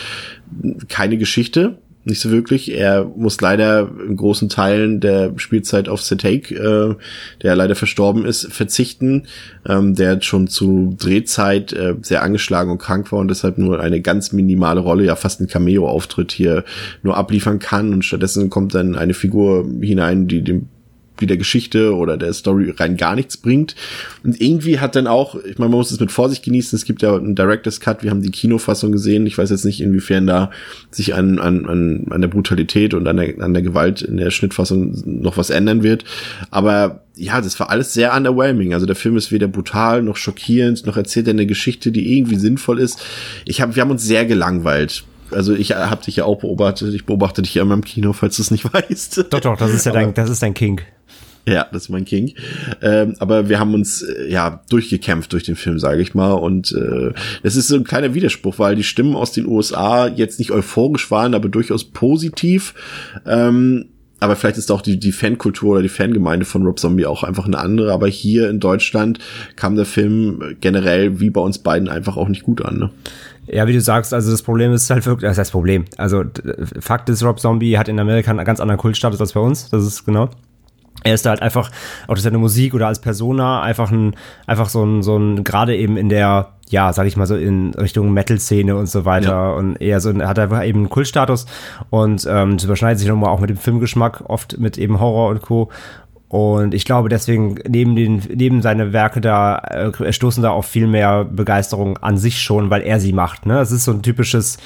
[0.89, 2.73] keine Geschichte, nicht so wirklich.
[2.77, 6.97] Er muss leider in großen Teilen der Spielzeit auf Setake, äh,
[7.45, 9.29] der leider verstorben ist, verzichten,
[9.69, 14.01] ähm, der schon zu Drehzeit äh, sehr angeschlagen und krank war und deshalb nur eine
[14.01, 16.65] ganz minimale Rolle, ja fast ein Cameo-Auftritt hier
[17.05, 20.67] nur abliefern kann und stattdessen kommt dann eine Figur hinein, die dem
[21.21, 23.75] die der Geschichte oder der Story rein gar nichts bringt.
[24.25, 27.03] Und irgendwie hat dann auch, ich meine, man muss es mit Vorsicht genießen, es gibt
[27.03, 29.27] ja einen Director's Cut, wir haben die Kinofassung gesehen.
[29.27, 30.51] Ich weiß jetzt nicht, inwiefern da
[30.91, 34.31] sich an, an, an, an der Brutalität und an der, an der Gewalt in der
[34.31, 36.05] Schnittfassung noch was ändern wird.
[36.51, 38.73] Aber ja, das war alles sehr underwhelming.
[38.73, 42.37] Also der Film ist weder brutal noch schockierend, noch erzählt er eine Geschichte, die irgendwie
[42.37, 43.05] sinnvoll ist.
[43.45, 47.07] Ich hab, wir haben uns sehr gelangweilt also ich habe dich ja auch beobachtet, ich
[47.07, 49.27] beobachte dich ja immer im Kino, falls du es nicht weißt.
[49.31, 50.81] Doch, doch, das ist ja dein, das ist dein King.
[51.55, 52.35] Ja, das ist mein King.
[52.81, 56.33] Ähm, aber wir haben uns äh, ja durchgekämpft durch den Film, sage ich mal.
[56.33, 60.39] Und äh, es ist so ein kleiner Widerspruch, weil die Stimmen aus den USA jetzt
[60.39, 62.75] nicht euphorisch waren, aber durchaus positiv.
[63.27, 63.87] Ähm,
[64.21, 67.47] aber vielleicht ist auch die, die Fankultur oder die Fangemeinde von Rob Zombie auch einfach
[67.47, 67.93] eine andere.
[67.93, 69.19] Aber hier in Deutschland
[69.57, 72.79] kam der Film generell wie bei uns beiden einfach auch nicht gut an.
[72.79, 72.91] Ne?
[73.47, 75.87] Ja, wie du sagst, also das Problem ist halt wirklich, das heißt Problem.
[75.97, 76.23] Also
[76.79, 79.71] Fakt ist, Rob Zombie hat in Amerika einen ganz anderen Kultstatus als bei uns.
[79.71, 80.31] Das ist genau
[81.05, 81.71] er ist da halt einfach,
[82.05, 84.15] auch durch seine Musik oder als Persona, einfach ein,
[84.47, 87.75] einfach so ein, so ein, gerade eben in der, ja, sag ich mal so, in
[87.75, 89.29] Richtung Metal-Szene und so weiter.
[89.29, 89.51] Ja.
[89.53, 91.47] Und eher so, hat er eben einen Kultstatus
[91.91, 95.43] und ähm, das überschneidet sich nochmal auch mit dem Filmgeschmack, oft mit eben Horror und
[95.43, 95.71] Co.
[96.29, 100.87] Und ich glaube, deswegen neben den, neben seine Werke da, äh, stoßen da auch viel
[100.87, 103.47] mehr Begeisterung an sich schon, weil er sie macht.
[103.47, 103.59] Ne?
[103.59, 104.57] Es ist so ein typisches,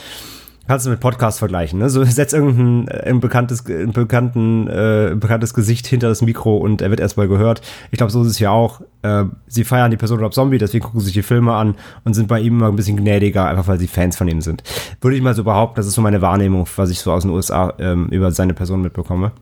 [0.66, 1.90] Kannst du mit Podcast vergleichen, ne?
[1.90, 6.80] So setz irgendein äh, ein bekanntes, ein bekannten, äh, bekanntes Gesicht hinter das Mikro und
[6.80, 7.60] er wird erstmal gehört.
[7.90, 8.80] Ich glaube, so ist es ja auch.
[9.02, 11.74] Äh, sie feiern die Person Rob Zombie, deswegen gucken sie sich die Filme an
[12.04, 14.62] und sind bei ihm immer ein bisschen gnädiger, einfach weil sie Fans von ihm sind.
[15.00, 17.30] Würde ich mal so behaupten, das ist so meine Wahrnehmung, was ich so aus den
[17.30, 19.32] USA ähm, über seine Person mitbekomme.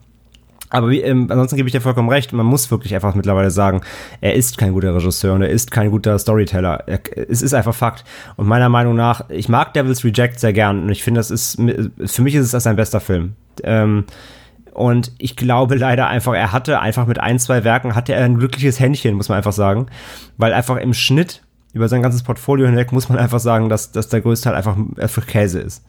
[0.72, 2.32] Aber wie, ähm, ansonsten gebe ich dir vollkommen recht.
[2.32, 3.82] Man muss wirklich einfach mittlerweile sagen,
[4.22, 6.84] er ist kein guter Regisseur und er ist kein guter Storyteller.
[6.86, 8.04] Er, es ist einfach Fakt.
[8.36, 11.56] Und meiner Meinung nach, ich mag Devil's Reject sehr gern und ich finde, das ist,
[12.06, 13.34] für mich ist es das sein bester Film.
[13.62, 14.04] Ähm,
[14.72, 18.38] und ich glaube leider einfach, er hatte einfach mit ein, zwei Werken, hatte er ein
[18.38, 19.88] glückliches Händchen, muss man einfach sagen.
[20.38, 21.42] Weil einfach im Schnitt
[21.74, 24.76] über sein ganzes Portfolio hinweg muss man einfach sagen, dass, dass der größte Teil einfach,
[24.98, 25.84] einfach Käse ist.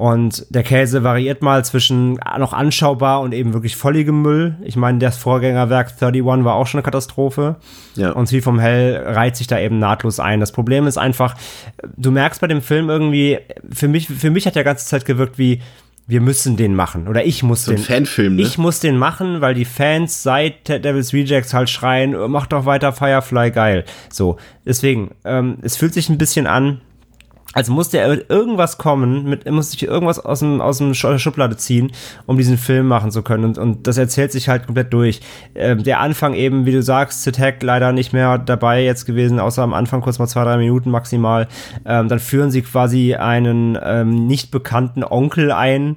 [0.00, 4.56] Und der Käse variiert mal zwischen noch anschaubar und eben wirklich volligem Müll.
[4.62, 7.56] Ich meine, das Vorgängerwerk 31 war auch schon eine Katastrophe.
[7.96, 8.12] Ja.
[8.12, 10.40] Und Street vom Hell reiht sich da eben nahtlos ein.
[10.40, 11.34] Das Problem ist einfach,
[11.98, 15.36] du merkst bei dem Film irgendwie, für mich, für mich hat der ganze Zeit gewirkt
[15.36, 15.60] wie,
[16.06, 17.06] wir müssen den machen.
[17.06, 17.82] Oder ich muss so den.
[17.82, 18.42] Fanfilm, ne?
[18.42, 22.94] Ich muss den machen, weil die Fans seit Devil's Rejects halt schreien, mach doch weiter
[22.94, 23.84] Firefly geil.
[24.10, 24.38] So.
[24.64, 26.80] Deswegen, ähm, es fühlt sich ein bisschen an,
[27.52, 30.94] also musste er mit irgendwas kommen, mit, er musste sich irgendwas aus dem, aus dem
[30.94, 31.90] Schublade ziehen,
[32.26, 33.44] um diesen Film machen zu können.
[33.44, 35.20] Und, und das erzählt sich halt komplett durch.
[35.56, 39.62] Ähm, der Anfang eben, wie du sagst, Hack leider nicht mehr dabei jetzt gewesen, außer
[39.62, 41.48] am Anfang kurz mal zwei, drei Minuten maximal.
[41.84, 45.96] Ähm, dann führen sie quasi einen ähm, nicht bekannten Onkel ein,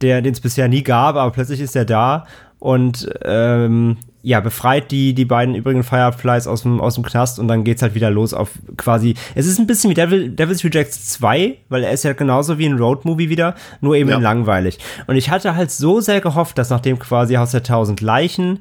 [0.00, 2.26] der den es bisher nie gab, aber plötzlich ist er da
[2.58, 7.48] und ähm, ja, befreit die, die beiden übrigen Fireflies aus dem, aus dem Knast und
[7.48, 11.08] dann geht's halt wieder los auf quasi, es ist ein bisschen wie Devil, Devil's Rejects
[11.12, 14.18] 2, weil er ist ja genauso wie ein Roadmovie wieder, nur eben ja.
[14.18, 14.78] langweilig.
[15.06, 18.58] Und ich hatte halt so sehr gehofft, dass nachdem quasi Haus der Tausend Leichen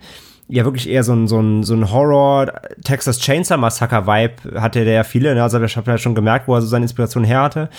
[0.47, 2.53] ja wirklich eher so ein, so ein, so ein Horror
[2.85, 5.43] Texas Chainsaw Massacre Vibe hatte der ja viele, ne?
[5.43, 7.69] also ich habe ja schon gemerkt, wo er so seine Inspiration her hatte.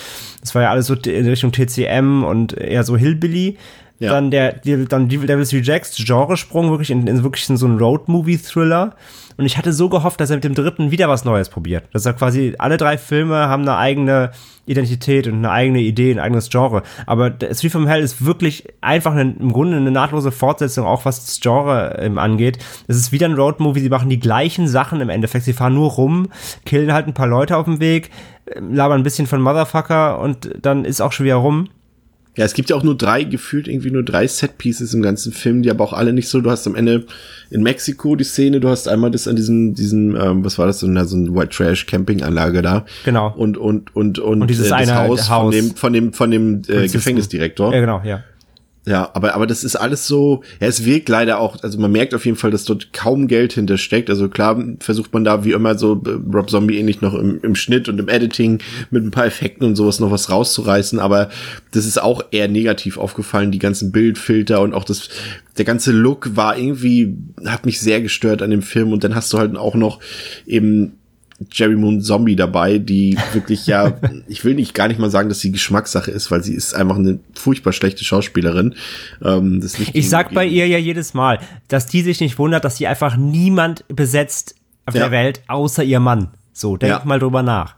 [0.43, 3.57] Das war ja alles so in Richtung TCM und eher so Hillbilly.
[3.99, 4.13] Ja.
[4.13, 8.95] Dann der, die, dann Devil's Rejects, Genresprung wirklich in, in wirklich in so einen Road-Movie-Thriller.
[9.37, 11.85] Und ich hatte so gehofft, dass er mit dem dritten wieder was Neues probiert.
[11.93, 14.33] Dass er quasi, alle drei Filme haben eine eigene
[14.67, 16.83] Identität und eine eigene Idee, ein eigenes Genre.
[17.07, 21.25] Aber Street from Hell ist wirklich einfach eine, im Grunde eine nahtlose Fortsetzung, auch was
[21.25, 22.59] das Genre ähm, angeht.
[22.89, 25.45] Es ist wieder ein Road-Movie, sie machen die gleichen Sachen im Endeffekt.
[25.45, 26.29] Sie fahren nur rum,
[26.65, 28.11] killen halt ein paar Leute auf dem Weg,
[28.55, 31.69] ähm, labern ein bisschen von Motherfucker und dann ist auch schon wieder rum.
[32.39, 35.63] Ja, es gibt ja auch nur drei, gefühlt irgendwie nur drei Set-Pieces im ganzen Film,
[35.63, 37.05] die aber auch alle nicht so, du hast am Ende
[37.51, 40.79] in Mexiko die Szene, du hast einmal das an diesem, diesem, ähm, was war das,
[40.79, 42.87] so eine, so eine White Trash Camping-Anlage da.
[43.05, 43.35] Genau.
[43.37, 46.31] Und, und, und, und, und dieses äh, das Haus, Haus, von dem, von dem, von
[46.31, 47.75] dem äh, Gefängnisdirektor.
[47.75, 48.23] Ja, genau, ja.
[48.89, 52.15] Ja, aber, aber das ist alles so, ja, es wirkt leider auch, also man merkt
[52.15, 54.09] auf jeden Fall, dass dort kaum Geld hintersteckt.
[54.09, 57.55] Also klar versucht man da wie immer so äh, Rob Zombie ähnlich noch im, im
[57.55, 61.29] Schnitt und im Editing mit ein paar Effekten und sowas noch was rauszureißen, aber
[61.73, 65.11] das ist auch eher negativ aufgefallen, die ganzen Bildfilter und auch das,
[65.59, 69.31] der ganze Look war irgendwie, hat mich sehr gestört an dem Film und dann hast
[69.35, 70.01] du halt auch noch
[70.47, 70.98] eben
[71.53, 73.99] Jerry Moon Zombie dabei, die wirklich ja,
[74.29, 76.97] ich will nicht gar nicht mal sagen, dass sie Geschmackssache ist, weil sie ist einfach
[76.97, 78.75] eine furchtbar schlechte Schauspielerin.
[79.25, 82.77] Ähm, das ich sag bei ihr ja jedes Mal, dass die sich nicht wundert, dass
[82.77, 85.03] sie einfach niemand besetzt auf ja.
[85.03, 86.29] der Welt außer ihr Mann.
[86.53, 87.03] So, denk ja.
[87.05, 87.77] mal drüber nach.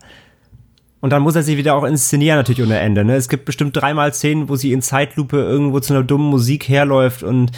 [1.01, 3.05] Und dann muss er sie wieder auch inszenieren, natürlich ohne Ende.
[3.05, 3.17] Ne?
[3.17, 7.23] Es gibt bestimmt dreimal Szenen, wo sie in Zeitlupe irgendwo zu einer dummen Musik herläuft
[7.23, 7.53] und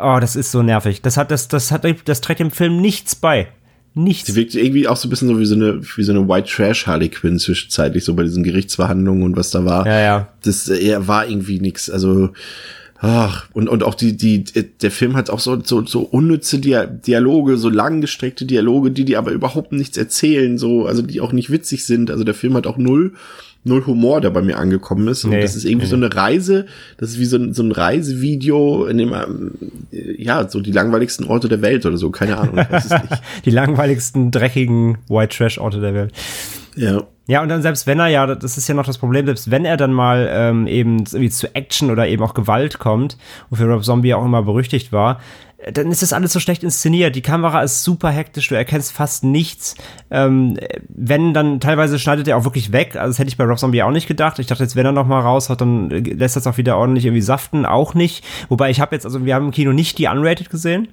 [0.00, 1.02] oh, das ist so nervig.
[1.02, 3.48] Das hat, das, das hat, das trägt dem Film nichts bei.
[3.94, 4.26] Nichts.
[4.26, 6.48] Sie wirkt irgendwie auch so ein bisschen so wie so eine, wie so eine White
[6.48, 9.86] Trash Harley Quinn zwischenzeitlich, so bei diesen Gerichtsverhandlungen und was da war.
[9.86, 10.28] Ja, ja.
[10.42, 11.88] Das äh, war irgendwie nix.
[11.88, 12.30] Also,
[12.98, 17.56] ach, und, und auch die, die, der Film hat auch so, so, so unnütze Dialoge,
[17.56, 21.84] so langgestreckte Dialoge, die, die aber überhaupt nichts erzählen, so, also die auch nicht witzig
[21.84, 22.10] sind.
[22.10, 23.12] Also der Film hat auch null
[23.64, 25.24] null Humor, der bei mir angekommen ist.
[25.24, 25.90] Und nee, das ist irgendwie nee.
[25.90, 26.66] so eine Reise,
[26.98, 29.52] das ist wie so ein, so ein Reisevideo, in dem, ähm,
[29.90, 33.22] ja, so die langweiligsten Orte der Welt oder so, keine Ahnung, ich weiß es nicht.
[33.44, 36.12] die langweiligsten, dreckigen White Trash Orte der Welt.
[36.76, 37.02] Ja.
[37.26, 39.64] Ja, und dann selbst wenn er ja, das ist ja noch das Problem, selbst wenn
[39.64, 43.16] er dann mal ähm, eben irgendwie zu Action oder eben auch Gewalt kommt,
[43.48, 45.20] wofür Rob Zombie auch immer berüchtigt war,
[45.72, 47.16] dann ist das alles so schlecht inszeniert.
[47.16, 49.76] Die Kamera ist super hektisch, du erkennst fast nichts.
[50.10, 52.96] Ähm, wenn, dann teilweise schneidet er auch wirklich weg.
[52.96, 54.38] Also das hätte ich bei Rob Zombie auch nicht gedacht.
[54.38, 57.22] Ich dachte jetzt, wenn er noch mal raushaut, dann lässt das auch wieder ordentlich irgendwie
[57.22, 57.66] saften.
[57.66, 58.24] Auch nicht.
[58.48, 60.88] Wobei ich habe jetzt, also wir haben im Kino nicht die Unrated gesehen.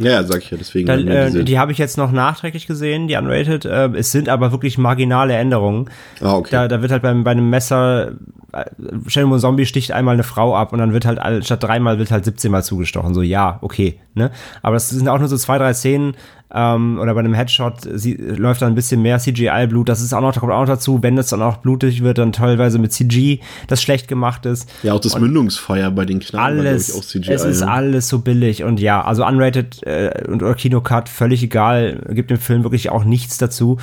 [0.00, 0.86] Ja, sag ich ja, deswegen.
[0.86, 3.64] Dann, äh, die habe ich jetzt noch nachträglich gesehen, die Unrated.
[3.64, 5.90] Äh, es sind aber wirklich marginale Änderungen.
[6.20, 6.50] Ah, okay.
[6.50, 8.12] Da, da wird halt beim, bei einem Messer,
[8.52, 8.64] äh,
[9.06, 12.24] Shenmue Zombie sticht einmal eine Frau ab und dann wird halt, statt dreimal wird halt
[12.24, 13.14] 17 Mal zugestochen.
[13.14, 14.00] So, ja, okay.
[14.14, 14.30] Ne?
[14.62, 16.14] Aber das sind auch nur so zwei, drei Szenen,
[16.54, 19.88] ähm, oder bei einem Headshot sie, läuft dann ein bisschen mehr CGI-Blut.
[19.88, 22.32] Das ist auch noch, kommt auch noch dazu, wenn es dann auch blutig wird, dann
[22.32, 24.68] teilweise mit CG, das schlecht gemacht ist.
[24.82, 27.32] Ja, auch das und Mündungsfeuer bei den Knallen alles, auch CGI.
[27.32, 27.70] Es ist ne?
[27.70, 32.38] alles so billig und ja, also unrated äh, und oder Kinocut, völlig egal, gibt dem
[32.38, 33.78] Film wirklich auch nichts dazu.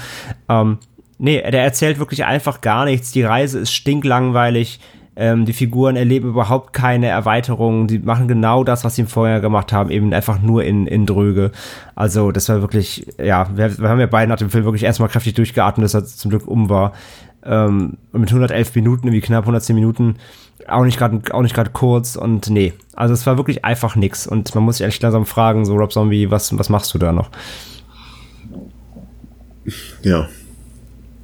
[0.49, 0.79] Ähm,
[1.17, 3.11] nee, der erzählt wirklich einfach gar nichts.
[3.11, 4.79] Die Reise ist stinklangweilig.
[5.19, 7.87] Ähm, die Figuren erleben überhaupt keine Erweiterungen.
[7.87, 11.51] Die machen genau das, was sie vorher gemacht haben, eben einfach nur in, in Dröge.
[11.95, 15.09] Also, das war wirklich, ja, wir, wir haben ja beide nach dem Film wirklich erstmal
[15.09, 16.93] kräftig durchgeatmet, dass er zum Glück um war.
[17.43, 20.17] Ähm, mit 111 Minuten, irgendwie knapp 110 Minuten,
[20.67, 24.27] auch nicht gerade auch nicht gerade kurz und nee, also es war wirklich einfach nix
[24.27, 27.13] und man muss sich eigentlich langsam fragen, so Rob Zombie, was was machst du da
[27.13, 27.29] noch?
[30.01, 30.27] Ja,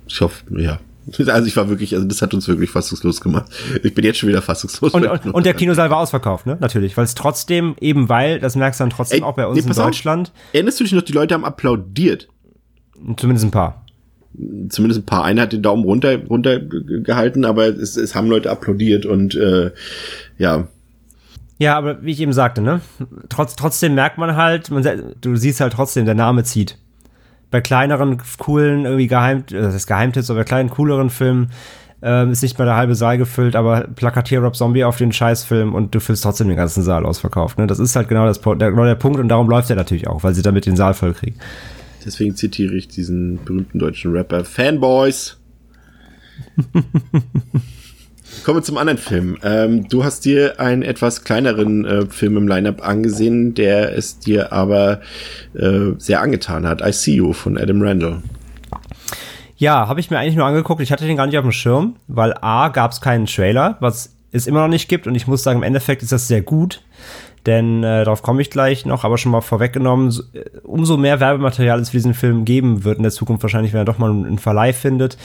[0.08, 0.80] Ich hoffe, ja.
[1.28, 3.52] Also ich war wirklich, also das hat uns wirklich fassungslos gemacht.
[3.84, 4.94] Ich bin jetzt schon wieder fassungslos.
[4.94, 6.58] Und, und, und der Kinosaal war ausverkauft, ne?
[6.60, 6.96] Natürlich.
[6.96, 9.70] Weil es trotzdem, eben weil, das merkst du dann trotzdem Ey, auch bei uns nee,
[9.70, 10.30] in Deutschland.
[10.30, 10.54] Auf.
[10.54, 12.30] Erinnerst du dich noch, die Leute haben applaudiert?
[13.18, 13.86] Zumindest ein paar.
[14.70, 15.26] Zumindest ein paar.
[15.26, 19.72] Einer hat den Daumen runter, runter gehalten, aber es, es haben Leute applaudiert und äh,
[20.38, 20.68] ja,
[21.60, 22.82] ja, aber wie ich eben sagte, ne?
[23.30, 24.84] Trotz, trotzdem merkt man halt, man,
[25.22, 26.78] du siehst halt trotzdem, der Name zieht.
[27.54, 31.52] Bei kleineren, coolen, irgendwie Geheim, äh, das ist Geheimtipps, aber bei kleinen, cooleren Filmen
[32.02, 35.76] ähm, ist nicht mal der halbe Saal gefüllt, aber plakatier Rob Zombie auf den Scheißfilm
[35.76, 37.60] und du füllst trotzdem den ganzen Saal ausverkauft.
[37.60, 37.68] Ne?
[37.68, 40.24] Das ist halt genau, das, der, genau der Punkt und darum läuft er natürlich auch,
[40.24, 41.38] weil sie damit den Saal voll kriegen.
[42.04, 45.38] Deswegen zitiere ich diesen berühmten deutschen Rapper Fanboys.
[48.44, 49.38] Kommen wir zum anderen Film.
[49.44, 54.52] Ähm, du hast dir einen etwas kleineren äh, Film im Lineup angesehen, der es dir
[54.52, 55.02] aber
[55.54, 56.82] äh, sehr angetan hat.
[56.82, 58.22] I See You von Adam Randall.
[59.56, 60.82] Ja, habe ich mir eigentlich nur angeguckt.
[60.82, 64.14] Ich hatte den gar nicht auf dem Schirm, weil A gab es keinen Trailer, was
[64.32, 65.08] es immer noch nicht gibt.
[65.08, 66.82] Und ich muss sagen, im Endeffekt ist das sehr gut
[67.46, 71.80] denn äh, darauf komme ich gleich noch, aber schon mal vorweggenommen, äh, umso mehr Werbematerial
[71.80, 74.40] es für diesen Film geben wird in der Zukunft wahrscheinlich, wenn er doch mal einen
[74.40, 75.18] Verleih findet,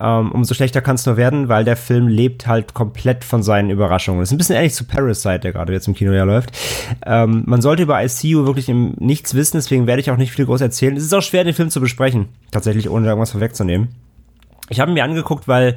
[0.00, 3.70] ähm, umso schlechter kann es nur werden, weil der Film lebt halt komplett von seinen
[3.70, 4.20] Überraschungen.
[4.20, 6.52] Das ist ein bisschen ähnlich zu Parasite, der gerade jetzt im Kino ja läuft.
[7.04, 10.62] Ähm, man sollte über ICU wirklich nichts wissen, deswegen werde ich auch nicht viel groß
[10.62, 10.96] erzählen.
[10.96, 13.88] Es ist auch schwer, den Film zu besprechen, tatsächlich, ohne irgendwas vorwegzunehmen.
[14.68, 15.76] Ich habe mir angeguckt, weil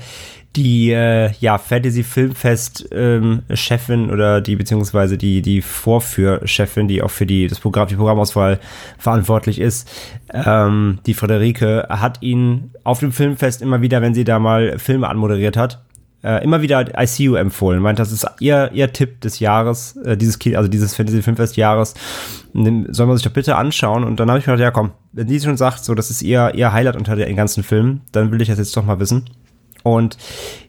[0.55, 7.11] die äh, ja Fantasy Filmfest ähm, Chefin oder die beziehungsweise die die Vorführchefin, die auch
[7.11, 8.59] für die das Programm die Programmauswahl
[8.97, 9.89] verantwortlich ist,
[10.33, 15.07] ähm, die Frederike hat ihn auf dem Filmfest immer wieder, wenn sie da mal Filme
[15.07, 15.83] anmoderiert hat,
[16.23, 17.81] äh, immer wieder ICU empfohlen.
[17.81, 21.93] Meint, das ist ihr ihr Tipp des Jahres, äh, dieses also dieses Fantasy Filmfest Jahres.
[22.53, 25.27] Soll man sich doch bitte anschauen und dann habe ich mir gedacht, ja komm, wenn
[25.27, 28.41] die schon sagt, so das ist ihr ihr Highlight unter den ganzen Filmen, dann will
[28.41, 29.25] ich das jetzt doch mal wissen.
[29.83, 30.17] Und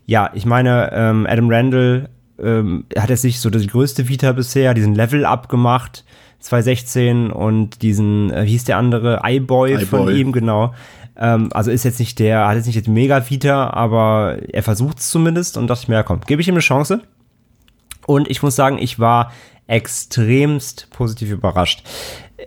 [0.07, 2.09] ja, ich meine, ähm, Adam Randall
[2.41, 6.05] ähm, hat er sich so die größte Vita bisher, diesen Level up gemacht,
[6.41, 10.75] 2016 und diesen, äh, wie hieß der andere, iBoy von ihm, genau.
[11.21, 14.99] Ähm, also ist jetzt nicht der, hat jetzt nicht die mega Vita, aber er versucht
[14.99, 17.03] es zumindest und dachte ich mir, ja komm, gebe ich ihm eine Chance.
[18.07, 19.31] Und ich muss sagen, ich war
[19.67, 21.85] extremst positiv überrascht.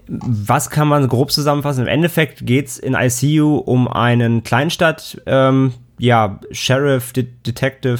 [0.07, 1.83] Was kann man grob zusammenfassen?
[1.83, 7.99] Im Endeffekt geht's in ICU um einen Kleinstadt, ähm, ja, Sheriff, De Detective,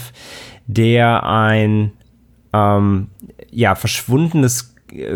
[0.65, 1.91] der ein
[2.51, 3.07] ähm,
[3.51, 4.72] ja, verschwundenes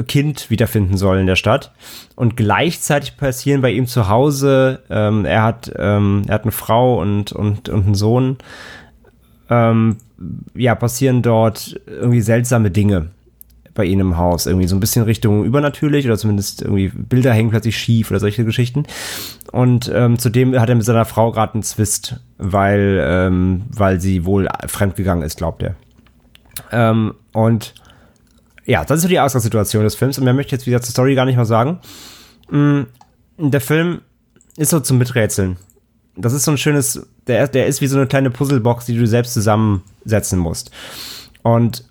[0.08, 1.72] Kind wiederfinden soll in der Stadt.
[2.16, 7.00] Und gleichzeitig passieren bei ihm zu Hause, ähm, er, hat, ähm, er hat eine Frau
[7.02, 8.38] und, und, und einen Sohn,
[9.50, 9.98] ähm,
[10.56, 13.10] ja, passieren dort irgendwie seltsame Dinge
[13.78, 14.48] bei ihnen im Haus.
[14.48, 18.44] Irgendwie so ein bisschen Richtung übernatürlich oder zumindest irgendwie Bilder hängen plötzlich schief oder solche
[18.44, 18.84] Geschichten.
[19.52, 24.26] Und ähm, zudem hat er mit seiner Frau gerade einen Zwist, weil, ähm, weil sie
[24.26, 25.76] wohl fremdgegangen ist, glaubt er.
[26.72, 27.76] Ähm, und
[28.68, 30.18] ja, das ist so die Ausgangssituation des Films.
[30.18, 31.80] Und mehr möchte ich jetzt wieder zur Story gar nicht mal sagen.
[32.52, 32.82] Mm,
[33.38, 34.02] der Film
[34.58, 35.58] ist so zum Miträtseln.
[36.18, 39.08] Das ist so ein schönes, der, der ist wie so eine kleine Puzzlebox, die du
[39.08, 40.72] selbst zusammensetzen musst.
[41.44, 41.86] Und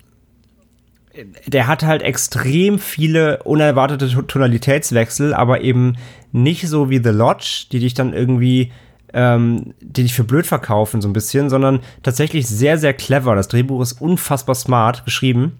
[1.47, 5.95] der hat halt extrem viele unerwartete Tonalitätswechsel, aber eben
[6.31, 8.71] nicht so wie The Lodge, die dich dann irgendwie,
[9.13, 13.33] ähm, die dich für blöd verkaufen so ein bisschen, sondern tatsächlich sehr, sehr clever.
[13.33, 15.53] Das Drehbuch ist unfassbar smart geschrieben.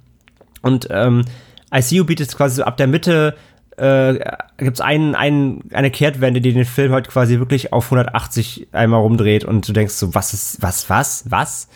[0.62, 1.26] Und ähm,
[1.74, 3.36] ICU bietet quasi so ab der Mitte
[3.78, 4.20] äh,
[4.58, 9.02] gibt es einen, einen, eine Kehrtwende, die den Film halt quasi wirklich auf 180 einmal
[9.02, 11.70] rumdreht und du denkst so, was ist, was, was, was?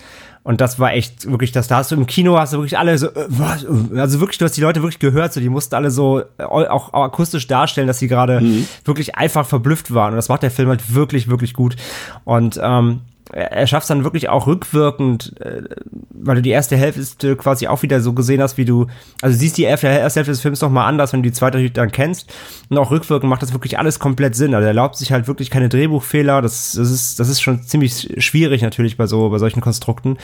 [0.44, 2.98] Und das war echt wirklich, das da hast du im Kino, hast du wirklich alle
[2.98, 3.64] so, äh, was?
[3.96, 6.94] also wirklich, du hast die Leute wirklich gehört, so, die mussten alle so äh, auch,
[6.94, 8.68] auch akustisch darstellen, dass sie gerade mhm.
[8.84, 10.14] wirklich einfach verblüfft waren.
[10.14, 11.76] Und das macht der Film halt wirklich, wirklich gut.
[12.24, 13.02] Und ähm,
[13.34, 15.64] er schafft es dann wirklich auch rückwirkend, äh,
[16.10, 18.88] weil du die erste Hälfte quasi auch wieder so gesehen hast, wie du,
[19.22, 22.32] also siehst die erste Hälfte des Films nochmal anders, wenn du die zweite dann kennst.
[22.70, 24.54] Und auch rückwirkend macht das wirklich alles komplett Sinn.
[24.54, 26.42] Also er erlaubt sich halt wirklich keine Drehbuchfehler.
[26.42, 30.18] Das, das, ist, das ist schon ziemlich schwierig natürlich bei so, bei solchen Konstrukten,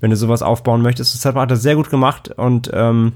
[0.00, 1.14] wenn du sowas aufbauen möchtest.
[1.14, 3.12] Das hat er sehr gut gemacht und ähm,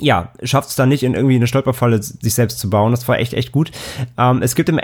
[0.00, 2.90] ja, schafft es dann nicht in irgendwie eine Stolperfalle sich selbst zu bauen.
[2.90, 3.70] Das war echt, echt gut.
[4.18, 4.80] Ähm, es gibt im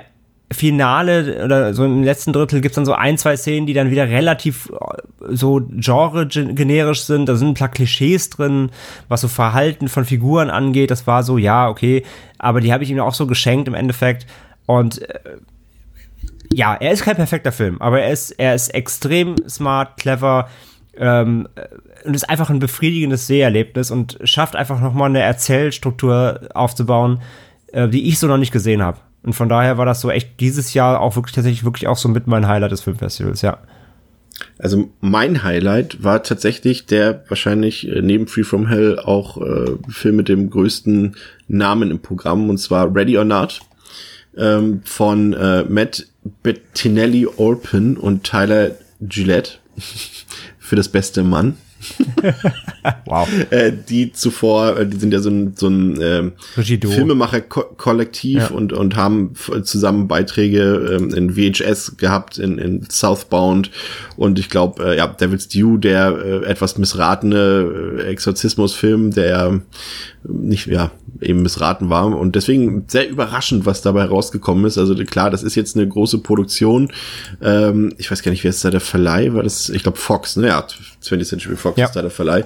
[0.53, 4.09] Finale oder so im letzten Drittel gibt's dann so ein, zwei Szenen, die dann wieder
[4.09, 7.29] relativ äh, so genre-generisch sind.
[7.29, 8.71] Da sind ein paar Klischees drin,
[9.09, 10.91] was so Verhalten von Figuren angeht.
[10.91, 12.05] Das war so, ja, okay,
[12.39, 14.27] aber die habe ich ihm auch so geschenkt im Endeffekt.
[14.67, 15.21] Und äh,
[16.53, 20.49] ja, er ist kein perfekter Film, aber er ist, er ist extrem smart, clever
[20.97, 21.49] ähm,
[22.05, 27.23] und ist einfach ein befriedigendes Seherlebnis und schafft einfach nochmal eine Erzählstruktur aufzubauen,
[27.69, 28.99] äh, die ich so noch nicht gesehen habe.
[29.22, 32.09] Und von daher war das so echt dieses Jahr auch wirklich tatsächlich wirklich auch so
[32.09, 33.59] mit mein Highlight des Filmfestivals, ja.
[34.58, 40.16] Also mein Highlight war tatsächlich der wahrscheinlich äh, neben Free From Hell auch äh, Film
[40.16, 41.16] mit dem größten
[41.48, 43.60] Namen im Programm und zwar Ready or Not
[44.37, 46.06] ähm, von äh, Matt
[46.42, 49.52] Bettinelli Orpin und Tyler Gillette
[50.58, 51.56] für das beste Mann.
[53.06, 53.28] wow.
[53.50, 56.31] Äh, die zuvor, äh, die sind ja so ein, so ein äh,
[56.62, 58.46] Filmemacher-Kollektiv ja.
[58.48, 63.70] und, und haben zusammen Beiträge ähm, in VHS gehabt, in, in Southbound
[64.16, 69.60] und ich glaube, äh, ja, Devil's Due, der äh, etwas missratene äh, Exorzismusfilm, der
[70.23, 70.90] nicht, ja,
[71.21, 72.06] eben missraten war.
[72.06, 74.79] Und deswegen sehr überraschend, was dabei rausgekommen ist.
[74.79, 76.92] Also klar, das ist jetzt eine große Produktion.
[77.42, 79.33] Ähm, ich weiß gar nicht, wer ist da der Verleih?
[79.33, 80.48] War das, ich glaube, Fox, ne?
[80.48, 80.66] Ja,
[81.02, 81.87] 20th Century Fox ja.
[81.87, 82.44] ist da der Verleih.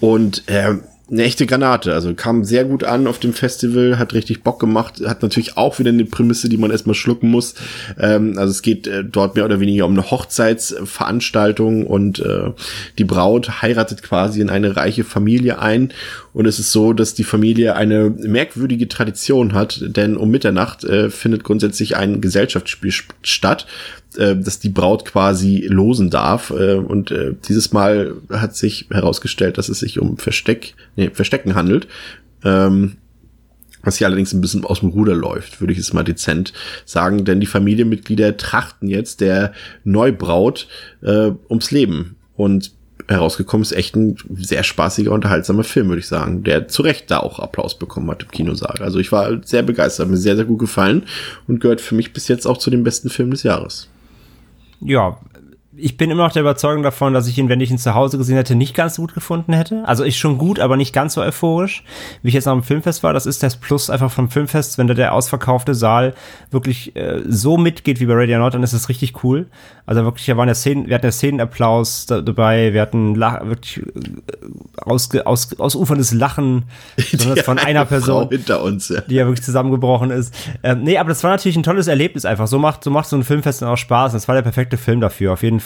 [0.00, 0.74] Und äh,
[1.14, 1.94] eine echte Granate.
[1.94, 5.78] Also kam sehr gut an auf dem Festival, hat richtig Bock gemacht, hat natürlich auch
[5.78, 7.54] wieder eine Prämisse, die man erstmal schlucken muss.
[7.98, 12.50] Ähm, also es geht äh, dort mehr oder weniger um eine Hochzeitsveranstaltung und äh,
[12.98, 15.92] die Braut heiratet quasi in eine reiche Familie ein.
[16.32, 21.10] Und es ist so, dass die Familie eine merkwürdige Tradition hat, denn um Mitternacht äh,
[21.10, 22.92] findet grundsätzlich ein Gesellschaftsspiel
[23.22, 23.66] statt,
[24.18, 26.50] äh, dass die Braut quasi losen darf.
[26.50, 31.54] Äh, und äh, dieses Mal hat sich herausgestellt, dass es sich um Versteck, nee, Verstecken
[31.54, 31.86] handelt.
[32.44, 32.96] Ähm,
[33.82, 36.52] was hier allerdings ein bisschen aus dem Ruder läuft, würde ich es mal dezent
[36.86, 39.52] sagen, denn die Familienmitglieder trachten jetzt der
[39.84, 40.68] Neubraut
[41.02, 42.16] äh, ums Leben.
[42.36, 42.72] Und
[43.08, 47.18] herausgekommen ist echt ein sehr spaßiger, unterhaltsamer Film, würde ich sagen, der zu Recht da
[47.18, 48.78] auch Applaus bekommen hat im Kinosaal.
[48.80, 51.04] Also ich war sehr begeistert, mir sehr, sehr gut gefallen
[51.46, 53.88] und gehört für mich bis jetzt auch zu den besten Filmen des Jahres
[54.80, 55.18] ja,
[55.76, 58.18] ich bin immer noch der Überzeugung davon, dass ich ihn, wenn ich ihn zu Hause
[58.18, 59.82] gesehen hätte, nicht ganz so gut gefunden hätte.
[59.86, 61.82] Also ich schon gut, aber nicht ganz so euphorisch,
[62.22, 63.12] wie ich jetzt nach dem Filmfest war.
[63.12, 66.14] Das ist das Plus einfach vom Filmfest, wenn da der ausverkaufte Saal
[66.50, 69.46] wirklich äh, so mitgeht wie bei Radio Nord, dann ist das richtig cool.
[69.86, 73.44] Also wirklich, da waren ja Szenen, wir hatten ja Szenenapplaus da, dabei, wir hatten Lach,
[73.44, 73.82] wirklich äh,
[74.76, 76.64] ausge, aus, ausuferndes Lachen
[77.44, 78.28] von einer Person,
[78.62, 79.00] uns, ja.
[79.02, 80.34] die ja wirklich zusammengebrochen ist.
[80.62, 82.46] Ähm, nee, aber das war natürlich ein tolles Erlebnis einfach.
[82.46, 84.12] So macht so macht so ein Filmfest dann auch Spaß.
[84.12, 85.63] Das war der perfekte Film dafür, auf jeden Fall.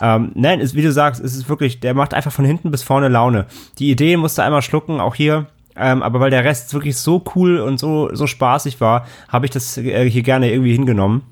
[0.00, 2.82] Ähm, nein, ist, wie du sagst, es ist wirklich, der macht einfach von hinten bis
[2.82, 3.46] vorne Laune.
[3.78, 5.46] Die Idee musste einmal schlucken, auch hier.
[5.76, 9.50] Ähm, aber weil der Rest wirklich so cool und so, so spaßig war, habe ich
[9.50, 11.22] das äh, hier gerne irgendwie hingenommen.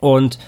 [0.00, 0.38] Und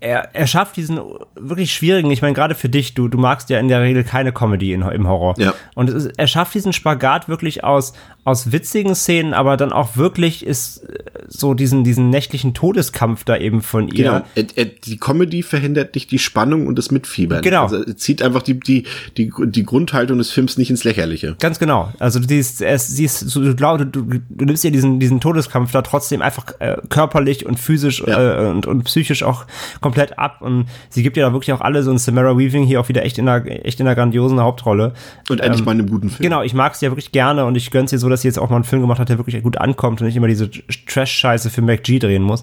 [0.00, 1.00] er, er schafft diesen
[1.34, 4.32] wirklich schwierigen, ich meine, gerade für dich, du, du magst ja in der Regel keine
[4.32, 5.34] Comedy in, im Horror.
[5.38, 5.54] Ja.
[5.74, 7.92] Und ist, er schafft diesen Spagat wirklich aus,
[8.24, 10.98] aus witzigen Szenen, aber dann auch wirklich ist äh,
[11.28, 14.04] so diesen, diesen nächtlichen Todeskampf da eben von ihr.
[14.04, 17.42] Genau, er, er, die Comedy verhindert nicht die Spannung und das Mitfiebern.
[17.42, 17.62] Genau.
[17.62, 18.84] Also er zieht einfach die, die,
[19.16, 21.36] die, die Grundhaltung des Films nicht ins Lächerliche.
[21.40, 21.92] Ganz genau.
[21.98, 25.72] Also du siehst, er, siehst so, du, glaubst, du, du nimmst ja diesen, diesen Todeskampf
[25.72, 28.48] da trotzdem einfach äh, körperlich und physisch ja.
[28.48, 29.46] äh, und, und psychisch auch
[29.80, 32.80] komplett ab und sie gibt ja da wirklich auch alle so ein Samara Weaving hier
[32.80, 34.94] auch wieder echt in einer, echt in einer grandiosen Hauptrolle.
[35.28, 36.22] Und endlich ähm, mal in einem guten Film.
[36.22, 38.38] Genau, ich mag sie ja wirklich gerne und ich gönn's ihr so, dass sie jetzt
[38.38, 41.50] auch mal einen Film gemacht hat, der wirklich gut ankommt und nicht immer diese Trash-Scheiße
[41.50, 42.42] für MacG drehen muss.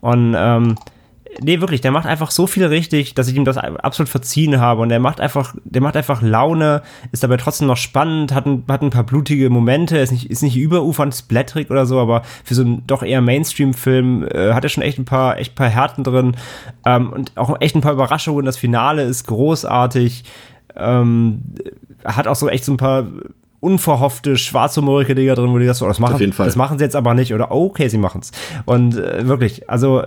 [0.00, 0.76] Und ähm,
[1.42, 4.82] nee, wirklich, der macht einfach so viel richtig, dass ich ihm das absolut verziehen habe.
[4.82, 6.82] Und der macht einfach, der macht einfach Laune,
[7.12, 10.42] ist dabei trotzdem noch spannend, hat ein, hat ein paar blutige Momente, ist nicht, ist
[10.42, 14.70] nicht überufernd splatterig oder so, aber für so einen doch eher Mainstream-Film äh, hat er
[14.70, 16.36] schon echt ein paar, echt ein paar Härten drin.
[16.84, 18.44] Ähm, und auch echt ein paar Überraschungen.
[18.44, 20.24] Das Finale ist großartig.
[20.76, 21.42] Ähm,
[22.04, 23.06] hat auch so echt so ein paar
[23.60, 27.14] unverhoffte schwarzhumorige Dinger drin, wo die das so, das machen, das machen sie jetzt aber
[27.14, 28.30] nicht oder okay, sie machen's.
[28.64, 30.02] Und äh, wirklich, also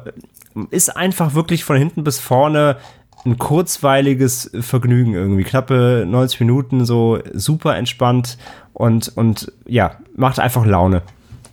[0.71, 2.77] ist einfach wirklich von hinten bis vorne
[3.25, 5.43] ein kurzweiliges Vergnügen irgendwie.
[5.43, 8.37] Knappe 90 Minuten, so super entspannt
[8.73, 11.01] und, und ja, macht einfach Laune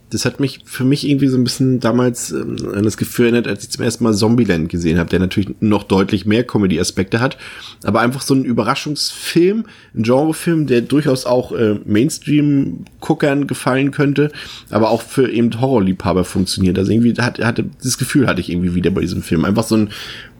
[0.09, 3.47] das hat mich für mich irgendwie so ein bisschen damals ähm, an das Gefühl erinnert,
[3.47, 7.37] als ich zum ersten Mal Zombieland gesehen habe, der natürlich noch deutlich mehr Comedy-Aspekte hat,
[7.83, 14.31] aber einfach so ein Überraschungsfilm, ein Genrefilm, der durchaus auch äh, Mainstream-Guckern gefallen könnte,
[14.69, 16.77] aber auch für eben Horrorliebhaber funktioniert.
[16.79, 19.43] Also irgendwie hat, hatte das Gefühl hatte ich irgendwie wieder bei diesem Film.
[19.43, 19.89] Einfach so ein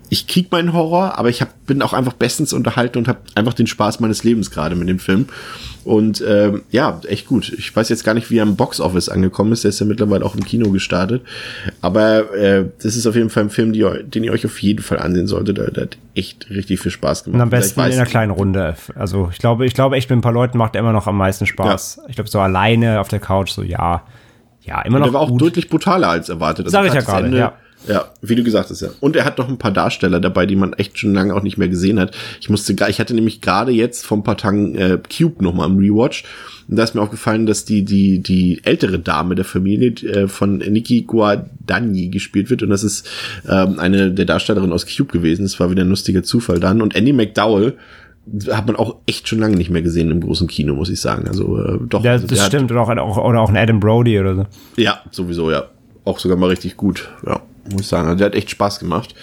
[0.10, 3.54] ich krieg meinen Horror, aber ich hab, bin auch einfach bestens unterhalten und habe einfach
[3.54, 5.28] den Spaß meines Lebens gerade mit dem Film.
[5.84, 7.54] Und ähm, ja, echt gut.
[7.58, 9.64] Ich weiß jetzt gar nicht, wie er im Boxoffice angekommen ist.
[9.64, 11.22] Der ist ja mittlerweile auch im Kino gestartet.
[11.82, 14.82] Aber äh, das ist auf jeden Fall ein Film, die, den ihr euch auf jeden
[14.82, 15.58] Fall ansehen solltet.
[15.58, 17.36] Der, der hat echt richtig viel Spaß gemacht.
[17.36, 18.76] Und am besten in einer kleinen Runde.
[18.96, 21.18] Also ich glaube, ich glaube echt mit ein paar Leuten macht er immer noch am
[21.18, 22.00] meisten Spaß.
[22.02, 22.10] Ja.
[22.10, 24.04] Ich glaube so alleine auf der Couch so ja,
[24.62, 25.08] ja immer noch.
[25.08, 25.42] Und der war auch gut.
[25.42, 26.66] deutlich brutaler als erwartet.
[26.66, 27.38] Also Sag ich ja gerade.
[27.38, 27.54] Ja
[27.88, 28.90] Ja, wie du gesagt hast, ja.
[29.00, 31.58] Und er hat noch ein paar Darsteller dabei, die man echt schon lange auch nicht
[31.58, 32.16] mehr gesehen hat.
[32.42, 35.68] Ich musste, gar, ich hatte nämlich gerade jetzt ein paar Tagen äh, Cube noch mal
[35.68, 36.24] im Rewatch.
[36.68, 40.58] Und da ist mir aufgefallen, dass die, die, die ältere Dame der Familie äh, von
[40.58, 42.64] Nikki Guadagni gespielt wird.
[42.64, 43.08] Und das ist
[43.48, 45.44] ähm, eine der Darstellerinnen aus Cube gewesen.
[45.44, 46.82] Das war wieder ein lustiger Zufall dann.
[46.82, 47.78] Und Andy McDowell
[48.52, 51.28] hat man auch echt schon lange nicht mehr gesehen im großen Kino, muss ich sagen.
[51.28, 52.04] Also äh, doch.
[52.04, 52.72] Ja, also, das stimmt.
[52.72, 54.42] Oder auch, oder auch ein Adam Brody oder so.
[54.42, 55.66] Hat, ja, sowieso, ja.
[56.04, 57.10] Auch sogar mal richtig gut.
[57.26, 57.42] Ja,
[57.72, 58.08] muss ich sagen.
[58.08, 59.16] Also der hat echt Spaß gemacht.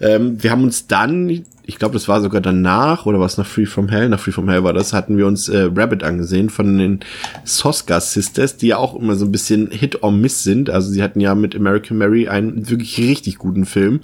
[0.00, 3.66] Ähm, wir haben uns dann, ich glaube, das war sogar danach, oder was nach Free
[3.66, 6.78] From Hell, nach Free From Hell war das, hatten wir uns äh, Rabbit angesehen von
[6.78, 7.00] den
[7.44, 10.70] Soska Sisters, die ja auch immer so ein bisschen Hit or Miss sind.
[10.70, 14.00] Also sie hatten ja mit American Mary einen wirklich richtig guten Film,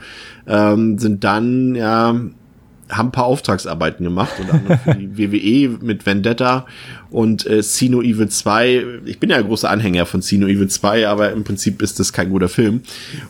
[0.47, 2.21] ähm, sind dann ja
[2.91, 5.19] haben ein paar Auftragsarbeiten gemacht, unter anderem für die
[5.79, 6.67] WWE mit Vendetta
[7.11, 8.85] und äh, Sino Evil 2.
[9.07, 12.13] Ich bin ja ein großer Anhänger von Sino Evil 2, aber im Prinzip ist das
[12.13, 12.83] kein guter Film.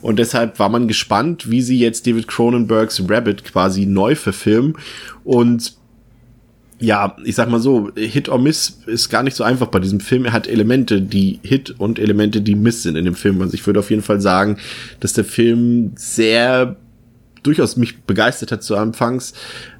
[0.03, 4.75] Und deshalb war man gespannt, wie sie jetzt David Cronenbergs Rabbit quasi neu verfilmen.
[5.23, 5.75] Und
[6.81, 10.01] ja, ich sag mal so, Hit or Miss ist gar nicht so einfach bei diesem
[10.01, 10.25] Film.
[10.25, 13.41] Er hat Elemente, die Hit und Elemente, die Miss sind in dem Film.
[13.41, 14.59] Also ich würde auf jeden Fall sagen,
[15.01, 16.77] dass der Film sehr
[17.45, 19.35] durchaus mich begeistert hat zu Anfangs,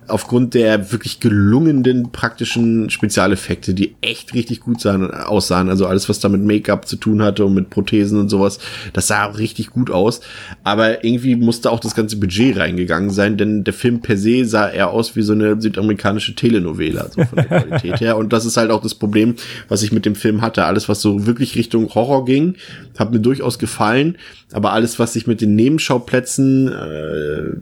[0.09, 5.69] aufgrund der wirklich gelungenen praktischen Spezialeffekte, die echt richtig gut sahen, aussahen.
[5.69, 8.59] Also alles, was da mit Make-up zu tun hatte und mit Prothesen und sowas,
[8.93, 10.21] das sah richtig gut aus.
[10.63, 14.69] Aber irgendwie musste auch das ganze Budget reingegangen sein, denn der Film per se sah
[14.69, 18.17] eher aus wie so eine südamerikanische Telenovela, so von der Qualität her.
[18.17, 19.35] Und das ist halt auch das Problem,
[19.69, 20.65] was ich mit dem Film hatte.
[20.65, 22.57] Alles, was so wirklich Richtung Horror ging,
[22.99, 24.19] hat mir durchaus gefallen.
[24.53, 27.61] Aber alles, was sich mit den Nebenschauplätzen äh,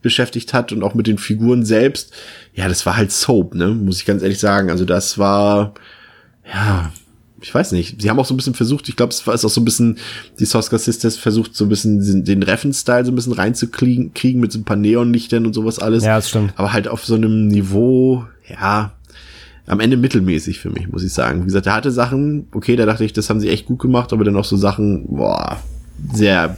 [0.00, 2.12] beschäftigt hat und auch mit den Figuren selbst,
[2.54, 4.70] ja, das war halt Soap, ne, muss ich ganz ehrlich sagen.
[4.70, 5.74] Also das war,
[6.46, 6.92] ja,
[7.40, 8.00] ich weiß nicht.
[8.00, 9.64] Sie haben auch so ein bisschen versucht, ich glaube, es war ist auch so ein
[9.64, 9.98] bisschen,
[10.38, 14.52] die Soska Sisters versucht so ein bisschen den, Reffen-Style so ein bisschen reinzukriegen, kriegen mit
[14.52, 16.04] so ein paar Neonlichtern und sowas alles.
[16.04, 16.52] Ja, das stimmt.
[16.56, 18.92] Aber halt auf so einem Niveau, ja,
[19.66, 21.42] am Ende mittelmäßig für mich, muss ich sagen.
[21.42, 24.12] Wie gesagt, er hatte Sachen, okay, da dachte ich, das haben sie echt gut gemacht,
[24.12, 25.60] aber dann auch so Sachen, boah,
[26.12, 26.56] sehr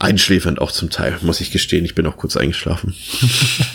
[0.00, 1.84] einschläfernd auch zum Teil, muss ich gestehen.
[1.84, 2.94] Ich bin auch kurz eingeschlafen.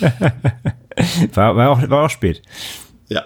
[1.34, 2.42] war, war, auch, war auch spät.
[3.08, 3.24] Ja.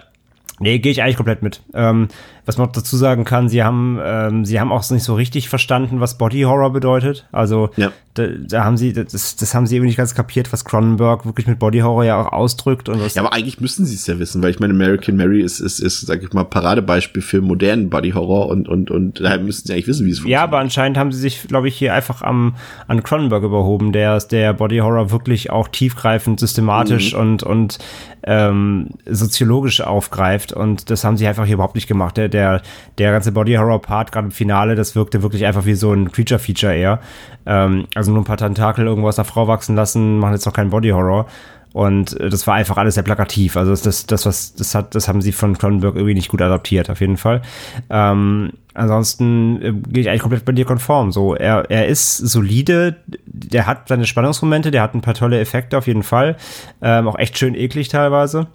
[0.59, 1.61] Nee, gehe ich eigentlich komplett mit.
[1.73, 2.09] Ähm,
[2.45, 5.99] was man dazu sagen kann, sie haben, ähm, sie haben auch nicht so richtig verstanden,
[5.99, 7.27] was Body Horror bedeutet.
[7.31, 7.91] Also Ja.
[8.19, 11.47] Da, da haben sie, das, das haben sie irgendwie nicht ganz kapiert, was Cronenberg wirklich
[11.47, 13.15] mit Body Horror ja auch ausdrückt und was.
[13.15, 15.79] Ja, aber eigentlich müssten sie es ja wissen, weil ich meine, American Mary ist, ist,
[15.79, 19.73] ist, sag ich mal, Paradebeispiel für modernen Body Horror und, und, und daher müssten sie
[19.73, 22.55] eigentlich wissen, wie es Ja, aber anscheinend haben sie sich, glaube ich, hier einfach am,
[22.87, 27.79] an Cronenberg überhoben, der der Body Horror wirklich auch tiefgreifend, systematisch und, und
[28.23, 30.53] ähm, soziologisch aufgreift.
[30.53, 32.17] Und das haben sie einfach hier überhaupt nicht gemacht.
[32.17, 32.61] Der, der,
[32.97, 36.11] der ganze Body Horror Part, gerade im Finale, das wirkte wirklich einfach wie so ein
[36.11, 36.99] Creature-Feature eher.
[37.45, 40.53] Ähm, also nur ein paar Tentakel irgendwo aus der Frau wachsen lassen, machen jetzt noch
[40.53, 41.25] keinen Body Horror.
[41.71, 43.55] Und äh, das war einfach alles sehr plakativ.
[43.55, 46.41] Also das, das, das, was, das hat, das haben sie von Cronenberg irgendwie nicht gut
[46.41, 47.41] adaptiert, auf jeden Fall.
[47.89, 51.11] Ähm, ansonsten äh, gehe ich eigentlich komplett bei dir konform.
[51.11, 55.77] So, er, er ist solide, der hat seine Spannungsmomente, der hat ein paar tolle Effekte
[55.77, 56.37] auf jeden Fall.
[56.81, 58.47] Ähm, auch echt schön eklig teilweise.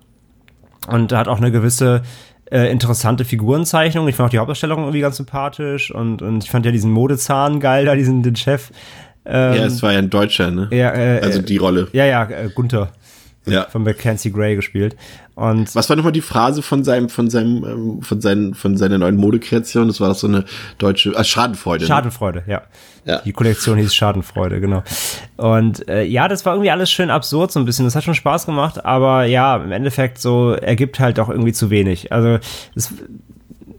[0.88, 2.02] Und hat auch eine gewisse
[2.50, 4.06] äh, interessante Figurenzeichnung.
[4.08, 7.58] Ich fand auch die Hauptdarstellung irgendwie ganz sympathisch und, und ich fand ja diesen Modezahn
[7.60, 8.70] geil, da diesen den Chef.
[9.26, 10.68] Ähm, Ja, es war ja ein Deutscher, ne?
[10.70, 11.88] ja, äh, also die Rolle.
[11.92, 12.92] ja, ja, äh, Gunther
[13.46, 13.66] Ja.
[13.70, 14.96] von Mackenzie Gray gespielt.
[15.34, 18.98] Und Was war nochmal die Phrase von seinem, von seinem, ähm, von seinen, von seiner
[18.98, 19.88] neuen Modekreation?
[19.88, 20.44] Das war doch so eine
[20.78, 21.84] deutsche, ah, Schadenfreude.
[21.84, 21.88] Ne?
[21.88, 22.62] Schadenfreude, ja.
[23.04, 23.18] Ja.
[23.18, 24.82] Die Kollektion hieß Schadenfreude, genau.
[25.36, 27.84] Und äh, ja, das war irgendwie alles schön absurd so ein bisschen.
[27.84, 31.68] Das hat schon Spaß gemacht, aber ja, im Endeffekt so ergibt halt auch irgendwie zu
[31.68, 32.12] wenig.
[32.12, 32.38] Also
[32.74, 32.94] das,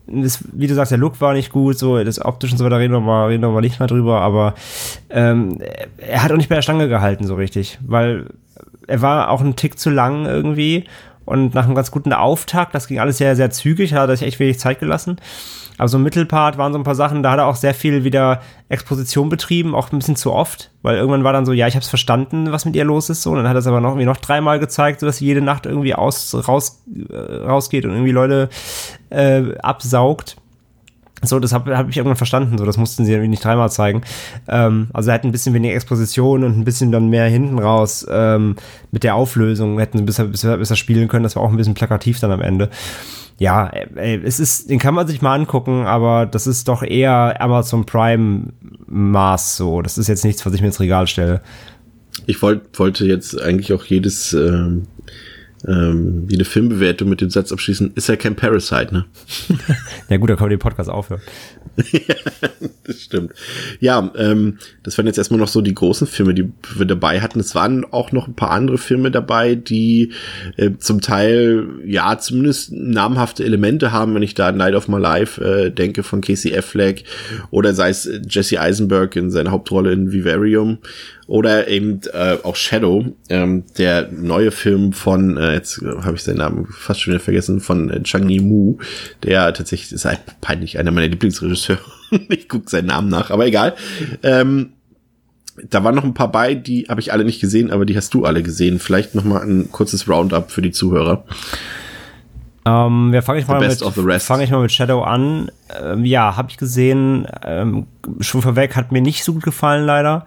[0.08, 2.80] das, wie du sagst, der Look war nicht gut, so das optisch und so weiter
[2.80, 4.54] reden wir mal, reden wir mal nicht mehr drüber, aber
[5.10, 5.58] ähm,
[5.98, 8.28] er hat auch nicht bei der Stange gehalten so richtig, weil
[8.88, 10.86] er war auch ein Tick zu lang irgendwie
[11.26, 14.28] und nach einem ganz guten Auftakt, das ging alles sehr, sehr zügig, hat er sich
[14.28, 15.18] echt wenig Zeit gelassen.
[15.78, 18.04] Aber so im Mittelpart waren so ein paar Sachen, da hat er auch sehr viel
[18.04, 21.76] wieder Exposition betrieben, auch ein bisschen zu oft, weil irgendwann war dann so, ja, ich
[21.76, 23.82] habe es verstanden, was mit ihr los ist, so, und dann hat er es aber
[23.82, 27.86] noch irgendwie noch dreimal gezeigt, so dass sie jede Nacht irgendwie aus, raus, äh, rausgeht
[27.86, 28.50] und irgendwie Leute
[29.10, 30.38] äh, absaugt.
[31.24, 32.58] So, das habe hab ich irgendwann verstanden.
[32.58, 34.02] So, das mussten sie irgendwie nicht dreimal zeigen.
[34.48, 38.06] Ähm, also, er hat ein bisschen weniger Exposition und ein bisschen dann mehr hinten raus
[38.10, 38.58] ähm,
[38.92, 39.80] mit der Auflösung.
[39.80, 41.24] Hätten sie besser, besser, besser spielen können.
[41.24, 42.70] Das war auch ein bisschen plakativ dann am Ende.
[43.38, 47.42] Ja, ey, es ist, den kann man sich mal angucken, aber das ist doch eher
[47.42, 48.54] Amazon Prime
[48.88, 49.82] Maß so.
[49.82, 51.42] Das ist jetzt nichts, was ich mir ins Regal stelle.
[52.28, 54.84] Ich wollt, wollte jetzt eigentlich auch jedes, ähm,
[55.68, 59.06] ähm, jede Filmbewertung mit dem Satz abschließen, ist ja kein Parasite, ne?
[60.10, 61.22] ja gut, da können wir den Podcast aufhören.
[62.86, 63.34] das stimmt.
[63.80, 67.40] Ja, ähm, das waren jetzt erstmal noch so die großen Filme, die wir dabei hatten.
[67.40, 70.14] Es waren auch noch ein paar andere Filme dabei, die
[70.58, 75.00] äh, zum Teil, ja, zumindest namhafte Elemente haben, wenn ich da an Night of My
[75.00, 77.04] Life äh, denke von Casey Affleck
[77.52, 80.78] oder sei es Jesse Eisenberg in seiner Hauptrolle in Vivarium
[81.28, 86.38] oder eben äh, auch Shadow, ähm, der neue Film von, äh, jetzt habe ich seinen
[86.38, 88.78] Namen fast schon wieder vergessen, von äh, Chang Yimou,
[89.24, 91.80] der tatsächlich ist halt peinlich einer meiner Lieblingsregisseure.
[92.30, 93.74] ich gucke seinen Namen nach, aber egal.
[94.22, 94.74] Ähm,
[95.70, 98.14] da waren noch ein paar bei, die habe ich alle nicht gesehen, aber die hast
[98.14, 98.80] du alle gesehen.
[98.80, 101.24] Vielleicht noch mal ein kurzes Roundup für die Zuhörer.
[102.68, 105.50] Ähm, ja, fange ich, mal mit, fang ich mal mit Shadow an.
[105.82, 107.26] Ähm, ja, habe ich gesehen.
[107.44, 107.88] Ähm,
[108.20, 110.26] schon vorweg hat mir nicht so gut gefallen, leider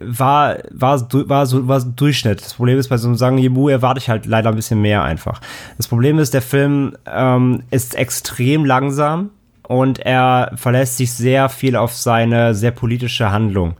[0.00, 2.40] war, war, war, so, war so Durchschnitt.
[2.40, 5.04] Das Problem ist, bei so einem Sang Yimu erwarte ich halt leider ein bisschen mehr
[5.04, 5.40] einfach.
[5.76, 9.30] Das Problem ist, der Film ähm, ist extrem langsam
[9.68, 13.74] und er verlässt sich sehr viel auf seine sehr politische Handlung.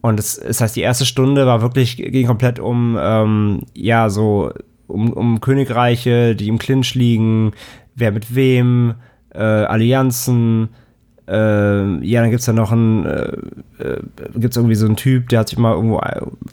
[0.00, 4.52] Und das, das heißt, die erste Stunde war wirklich, ging komplett um, ähm, ja, so,
[4.86, 7.52] um, um Königreiche, die im Clinch liegen,
[7.94, 8.94] wer mit wem,
[9.34, 10.68] äh, Allianzen,
[11.28, 13.32] äh, ja, dann gibt's da noch einen, äh,
[13.78, 14.00] äh,
[14.34, 16.00] gibt's irgendwie so einen Typ, der hat sich mal irgendwo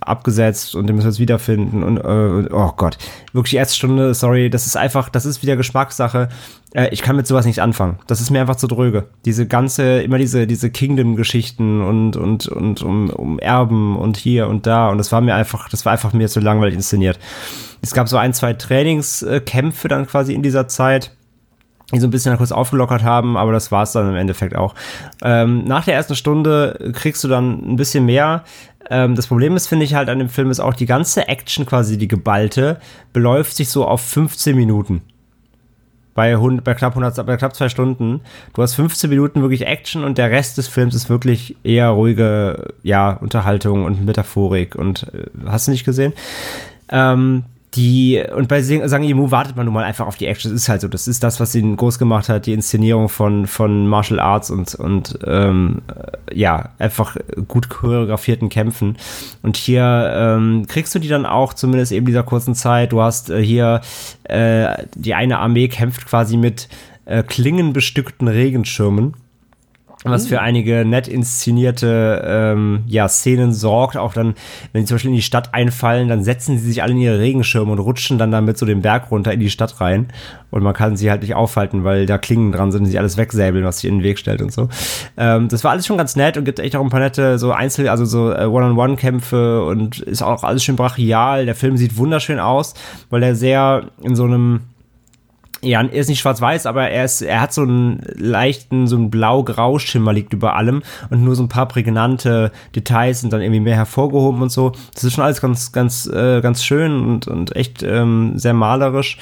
[0.01, 2.97] abgesetzt und den müssen wir jetzt wiederfinden und, äh, oh Gott,
[3.33, 6.29] wirklich die erste Stunde, sorry, das ist einfach, das ist wieder Geschmackssache.
[6.73, 7.99] Äh, ich kann mit sowas nicht anfangen.
[8.07, 9.05] Das ist mir einfach zu dröge.
[9.23, 14.67] Diese ganze, immer diese, diese Kingdom-Geschichten und, und, und um, um Erben und hier und
[14.67, 17.17] da und das war mir einfach, das war einfach mir zu langweilig inszeniert.
[17.81, 21.11] Es gab so ein, zwei Trainingskämpfe dann quasi in dieser Zeit
[21.93, 24.73] die so ein bisschen kurz aufgelockert haben, aber das war es dann im Endeffekt auch.
[25.21, 28.43] Ähm, nach der ersten Stunde kriegst du dann ein bisschen mehr.
[28.89, 31.65] Ähm, das Problem ist, finde ich halt an dem Film, ist auch die ganze Action
[31.65, 32.79] quasi, die geballte,
[33.13, 35.01] beläuft sich so auf 15 Minuten.
[36.15, 38.21] Bei, bei, knapp 100, bei knapp zwei Stunden.
[38.53, 42.73] Du hast 15 Minuten wirklich Action und der Rest des Films ist wirklich eher ruhige,
[42.83, 46.13] ja, Unterhaltung und Metaphorik und äh, hast du nicht gesehen?
[46.89, 47.43] Ähm,
[47.75, 50.51] die, und bei Sang Yimou wartet man nun mal einfach auf die Action.
[50.51, 50.87] Das ist halt so.
[50.87, 54.75] Das ist das, was ihn groß gemacht hat, die Inszenierung von, von Martial Arts und,
[54.75, 55.81] und ähm,
[56.31, 57.17] ja, einfach
[57.47, 58.97] gut choreografierten Kämpfen.
[59.41, 62.91] Und hier ähm, kriegst du die dann auch, zumindest eben dieser kurzen Zeit.
[62.91, 63.81] Du hast äh, hier
[64.23, 66.69] äh, die eine Armee kämpft quasi mit
[67.05, 69.13] äh, klingenbestückten Regenschirmen
[70.11, 73.97] was für einige nett inszenierte ähm, ja, Szenen sorgt.
[73.97, 74.35] Auch dann,
[74.71, 77.19] wenn sie zum Beispiel in die Stadt einfallen, dann setzen sie sich alle in ihre
[77.19, 80.07] Regenschirme und rutschen dann damit so den Berg runter in die Stadt rein.
[80.51, 83.17] Und man kann sie halt nicht aufhalten, weil da Klingen dran sind und sie alles
[83.17, 84.69] wegsäbeln, was sich in den Weg stellt und so.
[85.17, 87.51] Ähm, das war alles schon ganz nett und gibt echt auch ein paar nette so
[87.51, 91.45] Einzel-, also so äh, One-on-One-Kämpfe und ist auch alles schön brachial.
[91.45, 92.73] Der Film sieht wunderschön aus,
[93.09, 94.61] weil er sehr in so einem
[95.65, 99.09] ja, er ist nicht schwarz-weiß, aber er ist, er hat so einen leichten, so einen
[99.09, 103.75] blau-grau-Schimmer liegt über allem und nur so ein paar prägnante Details sind dann irgendwie mehr
[103.75, 104.71] hervorgehoben und so.
[104.93, 109.17] Das ist schon alles ganz, ganz, äh, ganz schön und, und echt ähm, sehr malerisch.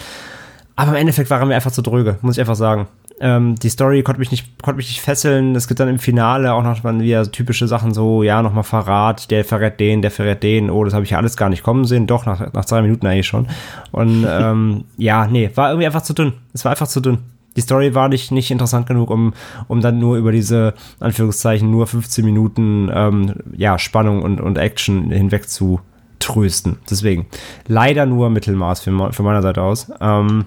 [0.76, 2.88] Aber im Endeffekt waren wir einfach zu dröge, muss ich einfach sagen.
[3.20, 5.55] Ähm, die Story konnte mich nicht, konnte mich nicht fesseln.
[5.55, 9.30] Es gibt dann im Finale auch noch mal wieder typische Sachen so, ja, nochmal Verrat,
[9.32, 10.70] der verrät den, der verrät den.
[10.70, 12.07] Oh, das habe ich ja alles gar nicht kommen sehen.
[12.07, 13.47] Doch, nach, nach zwei Minuten eigentlich schon.
[13.91, 16.34] Und ähm, ja, nee, war irgendwie einfach zu dünn.
[16.53, 17.20] Es war einfach zu dünn.
[17.55, 19.34] Die Story war nicht, nicht interessant genug, um,
[19.68, 25.11] um dann nur über diese, Anführungszeichen, nur 15 Minuten ähm, ja, Spannung und, und Action
[25.11, 25.80] hinweg zu
[26.20, 26.78] trösten.
[26.89, 27.28] Deswegen
[27.68, 29.91] leider nur Mittelmaß für, für meiner Seite aus.
[30.01, 30.45] Ähm,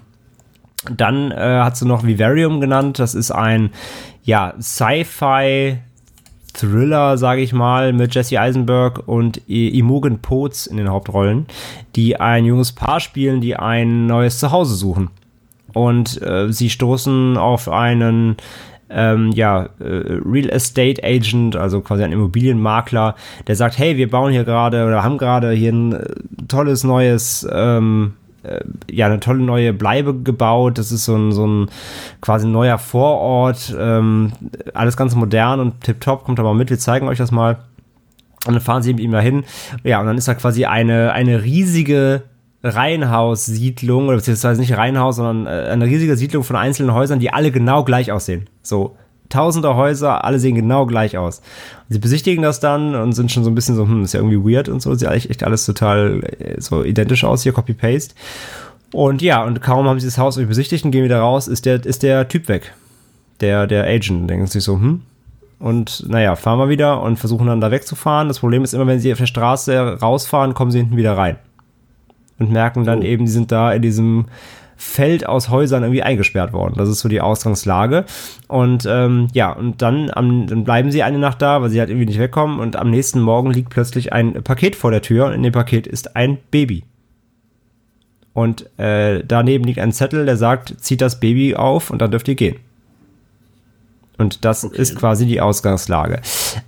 [0.91, 2.99] dann äh, hat sie noch Vivarium genannt.
[2.99, 3.71] Das ist ein
[4.25, 5.79] ja, Sci-Fi
[6.53, 11.47] Thriller, sage ich mal, mit Jesse Eisenberg und Imogen Poetz in den Hauptrollen,
[11.95, 15.11] die ein junges Paar spielen, die ein neues Zuhause suchen.
[15.75, 18.37] Und äh, sie stoßen auf einen
[18.89, 23.17] ähm, ja, äh, Real Estate Agent, also quasi ein Immobilienmakler,
[23.47, 26.05] der sagt, hey, wir bauen hier gerade oder haben gerade hier ein äh,
[26.49, 28.26] tolles neues ähm, äh,
[28.91, 30.79] ja eine tolle neue Bleibe gebaut.
[30.79, 31.71] Das ist so ein, so ein
[32.21, 33.75] quasi neuer Vorort.
[33.79, 34.33] Ähm,
[34.75, 36.25] alles ganz modern und tipptopp.
[36.25, 37.59] Kommt aber mit, wir zeigen euch das mal.
[38.47, 39.45] Und dann fahren sie mit ihm dahin.
[39.83, 42.23] Ja, und dann ist da quasi eine, eine riesige
[42.63, 47.51] Reihenhaussiedlung, oder beziehungsweise nicht Reihenhaus, sondern äh, eine riesige Siedlung von einzelnen Häusern, die alle
[47.51, 48.49] genau gleich aussehen.
[48.63, 48.97] So
[49.29, 51.39] tausende Häuser, alle sehen genau gleich aus.
[51.89, 54.21] Und sie besichtigen das dann und sind schon so ein bisschen so, hm, ist ja
[54.21, 58.15] irgendwie weird und so, sieht eigentlich echt alles total äh, so identisch aus, hier Copy-Paste.
[58.93, 61.85] Und ja, und kaum haben sie das Haus besichtigt und gehen wieder raus, ist der,
[61.85, 62.75] ist der Typ weg.
[63.41, 65.03] Der, der Agent, denken sich so, hm,
[65.59, 68.29] und naja, fahren wir wieder und versuchen dann da wegzufahren.
[68.29, 71.37] Das Problem ist immer, wenn sie auf der Straße rausfahren, kommen sie hinten wieder rein.
[72.39, 74.27] und merken dann eben, die sind da in diesem
[74.77, 76.75] Feld aus Häusern irgendwie eingesperrt worden.
[76.77, 78.05] Das ist so die Ausgangslage.
[78.47, 81.89] Und ähm, ja, und dann, am, dann bleiben sie eine Nacht da, weil sie halt
[81.89, 82.61] irgendwie nicht wegkommen.
[82.61, 85.87] Und am nächsten Morgen liegt plötzlich ein Paket vor der Tür und in dem Paket
[85.87, 86.85] ist ein Baby.
[88.35, 92.29] Und äh, daneben liegt ein Zettel, der sagt, zieht das Baby auf und dann dürft
[92.29, 92.57] ihr gehen.
[94.19, 94.81] Und das okay.
[94.81, 96.21] ist quasi die Ausgangslage.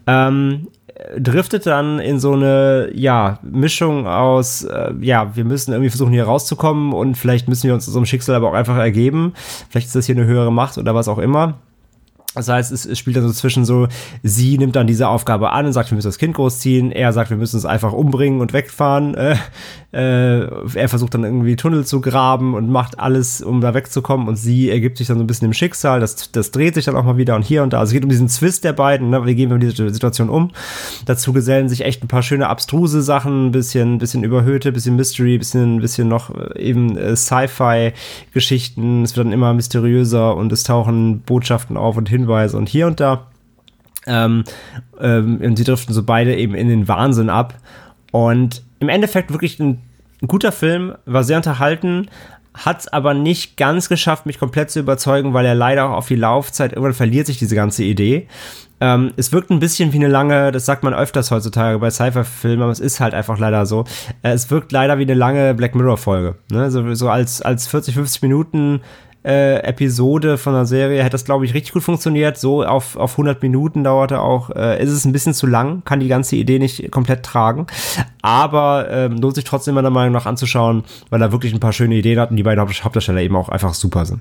[0.07, 0.69] Ähm,
[1.17, 6.25] driftet dann in so eine, ja, Mischung aus, äh, ja, wir müssen irgendwie versuchen hier
[6.25, 9.33] rauszukommen und vielleicht müssen wir uns unserem Schicksal aber auch einfach ergeben.
[9.71, 11.59] Vielleicht ist das hier eine höhere Macht oder was auch immer.
[12.35, 13.89] Das heißt, es, es spielt dann so zwischen so,
[14.23, 16.93] sie nimmt dann diese Aufgabe an und sagt, wir müssen das Kind großziehen.
[16.93, 19.15] Er sagt, wir müssen es einfach umbringen und wegfahren.
[19.15, 19.37] Äh,
[19.91, 24.29] äh, er versucht dann irgendwie Tunnel zu graben und macht alles, um da wegzukommen.
[24.29, 25.99] Und sie ergibt sich dann so ein bisschen im Schicksal.
[26.01, 27.79] Das, das dreht sich dann auch mal wieder und hier und da.
[27.79, 29.09] Also es geht um diesen Zwist der beiden.
[29.09, 29.25] Ne?
[29.25, 30.51] Wie gehen wir mit dieser Situation um?
[31.07, 35.39] Dazu gesellen sich echt ein paar schöne abstruse Sachen, ein bisschen, bisschen überhöhte, bisschen Mystery,
[35.39, 39.05] bisschen, bisschen noch äh, eben äh, Sci-Fi-Geschichten.
[39.05, 43.01] Es wird dann immer mysteriöser und es tauchen Botschaften auf und Hinweise und hier und
[43.01, 43.29] da.
[44.07, 44.45] Ähm,
[45.01, 47.55] ähm, und sie driften so beide eben in den Wahnsinn ab.
[48.11, 49.81] Und im Endeffekt wirklich ein,
[50.23, 52.09] ein guter Film, war sehr unterhalten,
[52.55, 56.09] hat es aber nicht ganz geschafft, mich komplett zu überzeugen, weil er leider auch auf
[56.09, 58.27] die Laufzeit, irgendwann verliert sich diese ganze Idee.
[58.81, 62.63] Ähm, es wirkt ein bisschen wie eine lange, das sagt man öfters heutzutage bei Sci-Fi-Filmen,
[62.63, 63.85] aber es ist halt einfach leider so.
[64.23, 66.37] Äh, es wirkt leider wie eine lange Black Mirror-Folge.
[66.51, 66.71] Ne?
[66.71, 68.81] So, so als, als 40, 50 Minuten
[69.25, 72.39] äh, Episode von der Serie hätte das, glaube ich, richtig gut funktioniert.
[72.39, 76.01] So auf, auf 100 Minuten dauerte auch, äh, ist es ein bisschen zu lang, kann
[76.01, 77.67] die ganze Idee nicht komplett tragen.
[78.23, 81.97] Aber ähm, lohnt sich trotzdem meiner Meinung nach anzuschauen, weil er wirklich ein paar schöne
[81.97, 84.21] Ideen hat und die beiden Hauptdarsteller eben auch einfach super sind.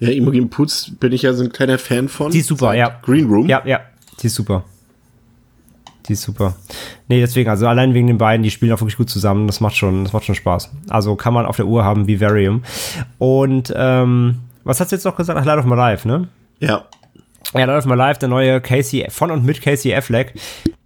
[0.00, 2.32] Ja, Imogen Putz bin ich ja so ein kleiner Fan von.
[2.32, 2.98] Die ist super, ja.
[3.02, 3.48] Green Room.
[3.48, 3.80] Ja, ja,
[4.20, 4.64] die ist super.
[6.08, 6.54] Die ist super.
[7.08, 9.46] Nee, deswegen, also allein wegen den beiden, die spielen auch wirklich gut zusammen.
[9.46, 10.70] Das macht schon, das macht schon Spaß.
[10.88, 12.62] Also kann man auf der Uhr haben wie Varium.
[13.18, 15.38] Und ähm, was hast du jetzt noch gesagt?
[15.38, 16.28] Ach, Light of My Life, ne?
[16.58, 16.84] Ja.
[17.54, 20.32] Ja, Light of My Life, der neue Casey, von und mit Casey Affleck,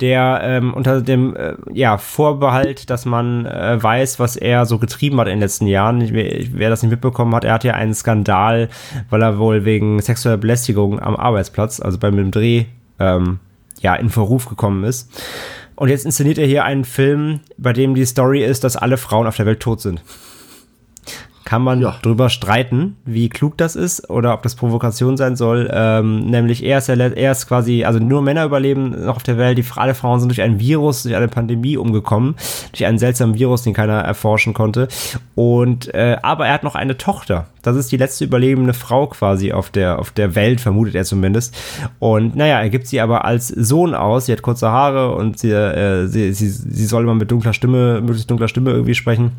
[0.00, 5.20] der ähm, unter dem äh, ja, Vorbehalt, dass man äh, weiß, was er so getrieben
[5.20, 6.00] hat in den letzten Jahren.
[6.00, 8.68] Ich, wer das nicht mitbekommen hat, er hat ja einen Skandal,
[9.10, 12.64] weil er wohl wegen sexueller Belästigung am Arbeitsplatz, also beim Dreh,
[12.98, 13.38] ähm,
[13.80, 15.10] ja, in Verruf gekommen ist.
[15.74, 19.26] Und jetzt inszeniert er hier einen Film, bei dem die Story ist, dass alle Frauen
[19.26, 20.02] auf der Welt tot sind
[21.46, 21.96] kann man ja.
[22.02, 25.70] drüber streiten, wie klug das ist oder ob das Provokation sein soll.
[25.72, 29.56] Ähm, nämlich er ist, er ist quasi, also nur Männer überleben noch auf der Welt,
[29.56, 32.34] die alle Frauen sind durch ein Virus, durch eine Pandemie umgekommen,
[32.72, 34.88] durch einen seltsamen Virus, den keiner erforschen konnte.
[35.36, 37.46] Und äh, aber er hat noch eine Tochter.
[37.62, 41.56] Das ist die letzte überlebende Frau quasi auf der, auf der Welt, vermutet er zumindest.
[42.00, 44.26] Und naja, er gibt sie aber als Sohn aus.
[44.26, 48.00] Sie hat kurze Haare und sie, äh, sie, sie, sie soll immer mit dunkler Stimme,
[48.00, 49.32] möglichst dunkler Stimme irgendwie sprechen.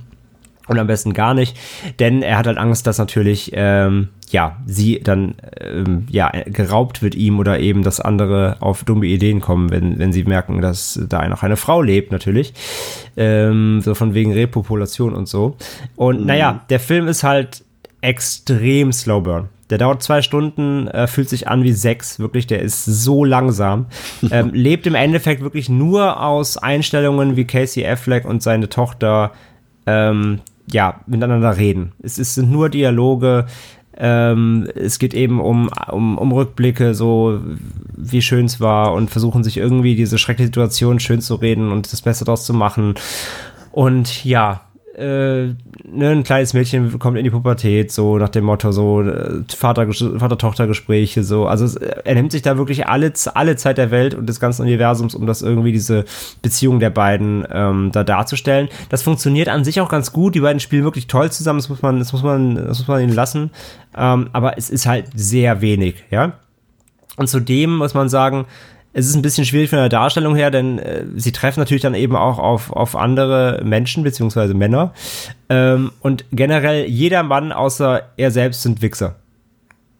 [0.67, 1.57] Und am besten gar nicht,
[1.99, 7.15] denn er hat halt Angst, dass natürlich, ähm, ja, sie dann, ähm, ja, geraubt wird
[7.15, 11.27] ihm oder eben, dass andere auf dumme Ideen kommen, wenn, wenn sie merken, dass da
[11.29, 12.53] noch eine Frau lebt, natürlich.
[13.15, 15.55] Ähm, so von wegen Repopulation und so.
[15.95, 16.25] Und mhm.
[16.27, 17.63] naja, der Film ist halt
[18.01, 19.49] extrem slow burn.
[19.69, 23.87] Der dauert zwei Stunden, äh, fühlt sich an wie sechs, wirklich, der ist so langsam.
[24.31, 29.31] ähm, lebt im Endeffekt wirklich nur aus Einstellungen wie Casey Affleck und seine Tochter
[29.85, 30.39] ähm,
[30.71, 31.93] ja, miteinander reden.
[32.01, 33.45] Es, es sind nur Dialoge.
[33.99, 37.41] Ähm, es geht eben um, um, um Rückblicke, so
[37.95, 41.91] wie schön es war und versuchen sich irgendwie diese schreckliche Situation schön zu reden und
[41.91, 42.95] das Beste daraus zu machen.
[43.71, 44.61] Und ja,
[44.97, 49.43] äh, ne, ein kleines Mädchen kommt in die Pubertät, so nach dem Motto, so äh,
[49.47, 51.45] Vater-Tochter-Gespräche, so.
[51.45, 54.63] Also es, er nimmt sich da wirklich alle, alle Zeit der Welt und des ganzen
[54.63, 56.05] Universums, um das irgendwie diese
[56.41, 58.69] Beziehung der beiden ähm, da darzustellen.
[58.89, 60.33] Das funktioniert an sich auch ganz gut.
[60.33, 63.01] Die beiden spielen wirklich toll zusammen, das muss man, das muss man, das muss man
[63.01, 63.51] ihnen lassen.
[63.95, 66.33] Ähm, aber es ist halt sehr wenig, ja.
[67.17, 68.45] Und zudem muss man sagen,
[68.93, 71.93] es ist ein bisschen schwierig von der Darstellung her, denn äh, sie treffen natürlich dann
[71.93, 74.93] eben auch auf, auf andere Menschen beziehungsweise Männer.
[75.49, 79.15] Ähm, und generell jeder Mann außer er selbst sind Wichser.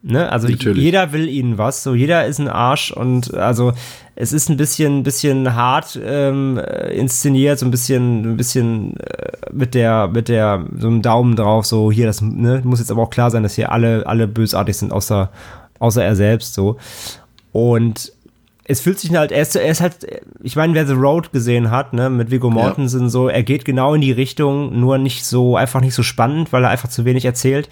[0.04, 0.32] Ne?
[0.32, 0.82] Also natürlich.
[0.82, 3.74] jeder will ihnen was, so jeder ist ein Arsch und also
[4.16, 6.60] es ist ein bisschen, bisschen hart ähm,
[6.92, 11.66] inszeniert, so ein bisschen, ein bisschen äh, mit der, mit der, so einem Daumen drauf,
[11.66, 14.78] so hier, das ne, muss jetzt aber auch klar sein, dass hier alle, alle bösartig
[14.78, 15.30] sind, außer,
[15.80, 16.78] außer er selbst so.
[17.52, 18.12] Und
[18.68, 19.96] es fühlt sich halt, er ist, er ist halt,
[20.44, 23.10] ich meine, wer The Road gesehen hat, ne, mit Viggo Mortensen ja.
[23.10, 26.64] so, er geht genau in die Richtung, nur nicht so, einfach nicht so spannend, weil
[26.64, 27.70] er einfach zu wenig erzählt.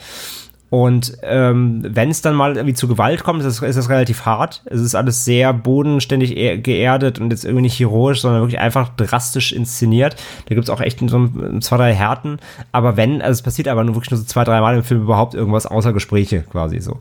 [0.69, 4.25] Und ähm, wenn es dann mal irgendwie zu Gewalt kommt, ist das, ist das relativ
[4.25, 4.63] hart.
[4.65, 8.89] Es ist alles sehr bodenständig e- geerdet und jetzt irgendwie nicht heroisch, sondern wirklich einfach
[8.89, 10.15] drastisch inszeniert.
[10.47, 12.39] Da gibt es auch echt so ein, zwei, drei Härten.
[12.71, 15.03] Aber wenn, also es passiert aber nur wirklich nur so zwei, drei Mal im Film
[15.03, 16.97] überhaupt irgendwas außer Gespräche quasi so.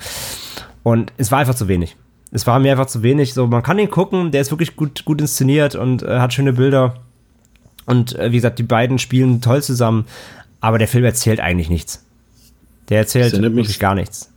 [0.82, 1.97] Und es war einfach zu wenig.
[2.35, 3.32] Es war mir einfach zu wenig.
[3.32, 6.53] So, man kann ihn gucken, der ist wirklich gut, gut inszeniert und äh, hat schöne
[6.53, 6.97] Bilder.
[7.87, 10.05] Und äh, wie gesagt, die beiden spielen toll zusammen,
[10.61, 12.05] aber der Film erzählt eigentlich nichts.
[12.89, 14.30] Der erzählt wirklich mich, gar nichts.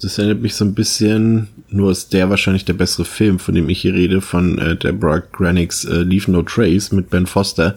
[0.00, 3.70] Das erinnert mich so ein bisschen, nur ist der wahrscheinlich der bessere Film, von dem
[3.70, 7.76] ich hier rede, von äh, Deborah Granicks äh, Leave No Trace mit Ben Foster.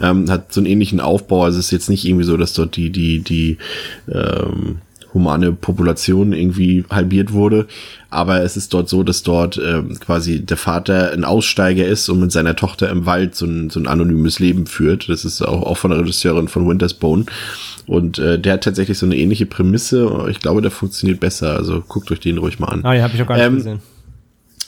[0.00, 1.44] Ähm, hat so einen ähnlichen Aufbau.
[1.44, 3.56] Also es ist jetzt nicht irgendwie so, dass dort die, die, die
[4.12, 4.78] ähm,
[5.14, 7.66] humane Population irgendwie halbiert wurde.
[8.10, 12.20] Aber es ist dort so, dass dort äh, quasi der Vater ein Aussteiger ist und
[12.20, 15.08] mit seiner Tochter im Wald so ein, so ein anonymes Leben führt.
[15.08, 17.24] Das ist auch, auch von der Regisseurin von Winter's Bone.
[17.86, 20.26] Und äh, der hat tatsächlich so eine ähnliche Prämisse.
[20.30, 21.56] Ich glaube, der funktioniert besser.
[21.56, 22.84] Also guckt euch den ruhig mal an.
[22.84, 23.78] Ah, ja, habe ich auch gar nicht ähm, gesehen.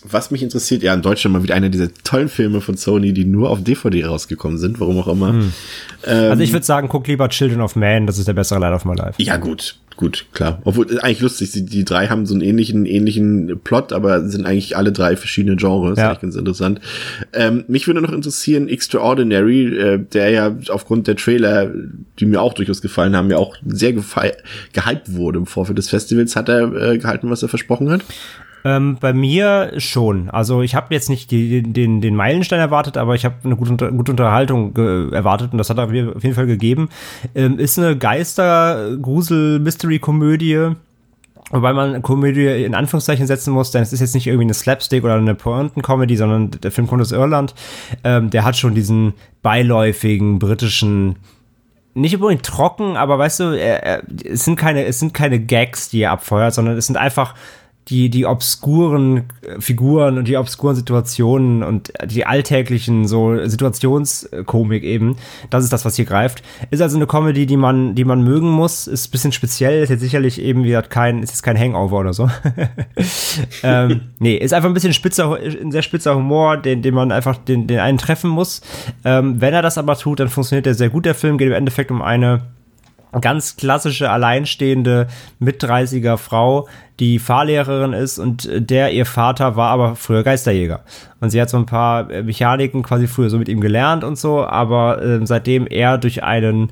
[0.06, 3.24] Was mich interessiert, ja, in Deutschland mal wieder einer dieser tollen Filme von Sony, die
[3.24, 5.30] nur auf DVD rausgekommen sind, warum auch immer.
[5.30, 5.52] Hm.
[6.06, 8.74] Ähm, also ich würde sagen, guck lieber Children of Man, das ist der bessere Light
[8.74, 9.22] of My Life.
[9.22, 10.60] Ja, gut gut, klar.
[10.64, 14.76] Obwohl, eigentlich lustig, die, die drei haben so einen ähnlichen, ähnlichen Plot, aber sind eigentlich
[14.76, 15.98] alle drei verschiedene Genres.
[15.98, 16.08] Ja.
[16.08, 16.80] Das ist ganz interessant.
[17.32, 21.70] Ähm, mich würde noch interessieren, Extraordinary, äh, der ja aufgrund der Trailer,
[22.18, 26.36] die mir auch durchaus gefallen haben, ja auch sehr gehypt wurde im Vorfeld des Festivals.
[26.36, 28.02] Hat er äh, gehalten, was er versprochen hat?
[28.66, 30.30] Ähm, bei mir schon.
[30.30, 33.92] Also ich habe jetzt nicht die, den, den Meilenstein erwartet, aber ich habe eine gute,
[33.92, 34.74] gute Unterhaltung
[35.12, 36.88] erwartet und das hat er auf jeden Fall gegeben.
[37.34, 40.76] Ähm, ist eine Geister-Grusel-Mystery-Komödie.
[41.50, 45.04] Wobei man Komödie in Anführungszeichen setzen muss, denn es ist jetzt nicht irgendwie eine Slapstick
[45.04, 47.54] oder eine Pointen-Comedy, sondern der Film kommt aus Irland.
[48.02, 49.12] Ähm, der hat schon diesen
[49.42, 51.16] beiläufigen britischen
[51.92, 56.10] nicht unbedingt trocken, aber weißt du, es sind keine, es sind keine Gags, die er
[56.10, 57.36] abfeuert, sondern es sind einfach
[57.88, 59.24] die, die obskuren
[59.58, 65.16] Figuren und die obskuren Situationen und die alltäglichen so Situationskomik eben,
[65.50, 66.42] das ist das, was hier greift.
[66.70, 69.90] Ist also eine Comedy, die man, die man mögen muss, ist ein bisschen speziell, ist
[69.90, 72.30] jetzt sicherlich eben wie kein, ist jetzt kein Hangover oder so.
[73.62, 77.36] ähm, nee, ist einfach ein bisschen spitzer, ein sehr spitzer Humor, den, den man einfach
[77.36, 78.62] den, den einen treffen muss.
[79.04, 81.04] Ähm, wenn er das aber tut, dann funktioniert er sehr gut.
[81.04, 82.42] Der Film geht im Endeffekt um eine
[83.20, 85.08] ganz klassische alleinstehende
[85.38, 86.68] Mit-30er Frau,
[87.00, 90.80] die Fahrlehrerin ist und der ihr Vater war aber früher Geisterjäger.
[91.20, 94.16] Und sie hat so ein paar äh, Mechaniken quasi früher so mit ihm gelernt und
[94.16, 96.70] so, aber äh, seitdem er durch einen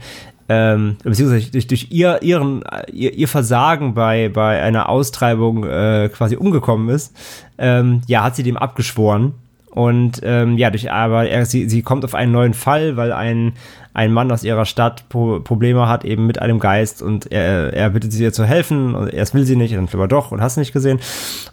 [0.48, 2.62] ähm, beziehungsweise durch, durch ihr, ihren,
[2.92, 7.16] ihr, ihr Versagen bei, bei einer Austreibung äh, quasi umgekommen ist,
[7.58, 9.34] ähm, ja, hat sie dem abgeschworen.
[9.70, 13.54] Und ähm, ja, durch, aber er, sie, sie kommt auf einen neuen Fall, weil ein,
[13.94, 17.90] ein Mann aus ihrer Stadt Pro Probleme hat eben mit einem Geist und er, er
[17.90, 20.56] bittet sie ihr zu helfen und erst will sie nicht, dann aber doch und hast
[20.56, 20.98] nicht gesehen.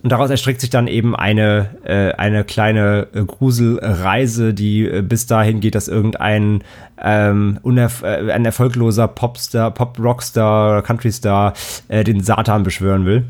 [0.02, 5.26] Und daraus erstreckt sich dann eben eine, äh, eine kleine äh, Gruselreise, die äh, bis
[5.26, 6.64] dahin geht, dass irgendein
[7.02, 11.54] ähm, äh, ein erfolgloser Popstar, Pop-Rockstar, Countrystar
[11.90, 13.26] äh, den Satan beschwören will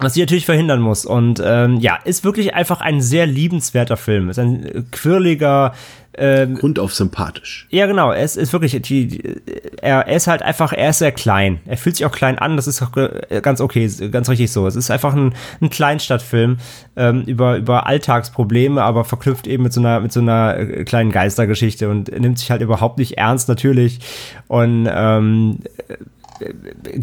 [0.00, 1.06] was sie natürlich verhindern muss.
[1.06, 4.28] Und ähm, ja, ist wirklich einfach ein sehr liebenswerter Film.
[4.28, 5.72] Ist ein quirliger.
[6.16, 7.66] Ähm, auf sympathisch.
[7.70, 8.10] Ja, genau.
[8.10, 9.40] Er ist, ist wirklich, die, die,
[9.80, 11.60] er, er ist halt einfach, er ist sehr klein.
[11.66, 12.56] Er fühlt sich auch klein an.
[12.56, 12.92] Das ist auch
[13.42, 14.66] ganz okay, ganz richtig so.
[14.66, 16.58] Es ist einfach ein, ein Kleinstadtfilm
[16.96, 21.10] ähm, über, über Alltagsprobleme, aber verknüpft eben mit so einer, mit so einer äh, kleinen
[21.10, 24.00] Geistergeschichte und nimmt sich halt überhaupt nicht ernst natürlich.
[24.46, 25.58] Und ähm,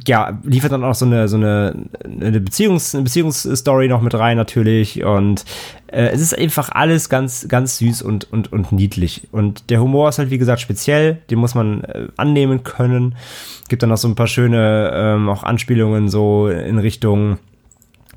[0.05, 4.37] ja, liefert dann auch so eine, so eine, eine, Beziehungs-, eine Beziehungsstory noch mit rein
[4.37, 5.45] natürlich und
[5.87, 9.27] äh, es ist einfach alles ganz, ganz süß und, und, und niedlich.
[9.31, 13.15] Und der Humor ist halt wie gesagt speziell, den muss man äh, annehmen können,
[13.69, 17.37] gibt dann noch so ein paar schöne ähm, auch Anspielungen so in Richtung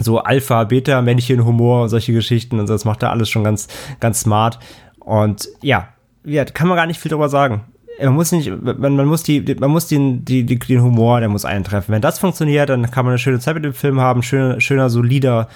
[0.01, 3.69] so Alpha, Beta, Männchen, Humor solche Geschichten und das macht er alles schon ganz,
[4.01, 4.59] ganz smart.
[4.99, 5.89] Und ja,
[6.25, 7.63] ja, kann man gar nicht viel drüber sagen
[8.03, 11.45] man muss nicht, man, man muss die, man muss den, die, den Humor, der muss
[11.45, 11.93] eintreffen.
[11.93, 14.91] Wenn das funktioniert, dann kann man eine schöne Zeit mit dem Film haben, schöner, schöner,
[14.91, 15.49] solider,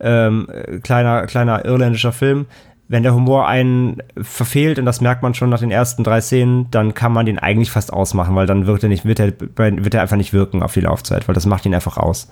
[0.00, 0.48] ähm,
[0.82, 2.46] kleiner, kleiner irländischer Film.
[2.88, 6.70] Wenn der Humor einen verfehlt, und das merkt man schon nach den ersten drei Szenen,
[6.70, 9.94] dann kann man den eigentlich fast ausmachen, weil dann wird er nicht, wird er, wird
[9.94, 12.28] er einfach nicht wirken auf die Laufzeit, weil das macht ihn einfach aus.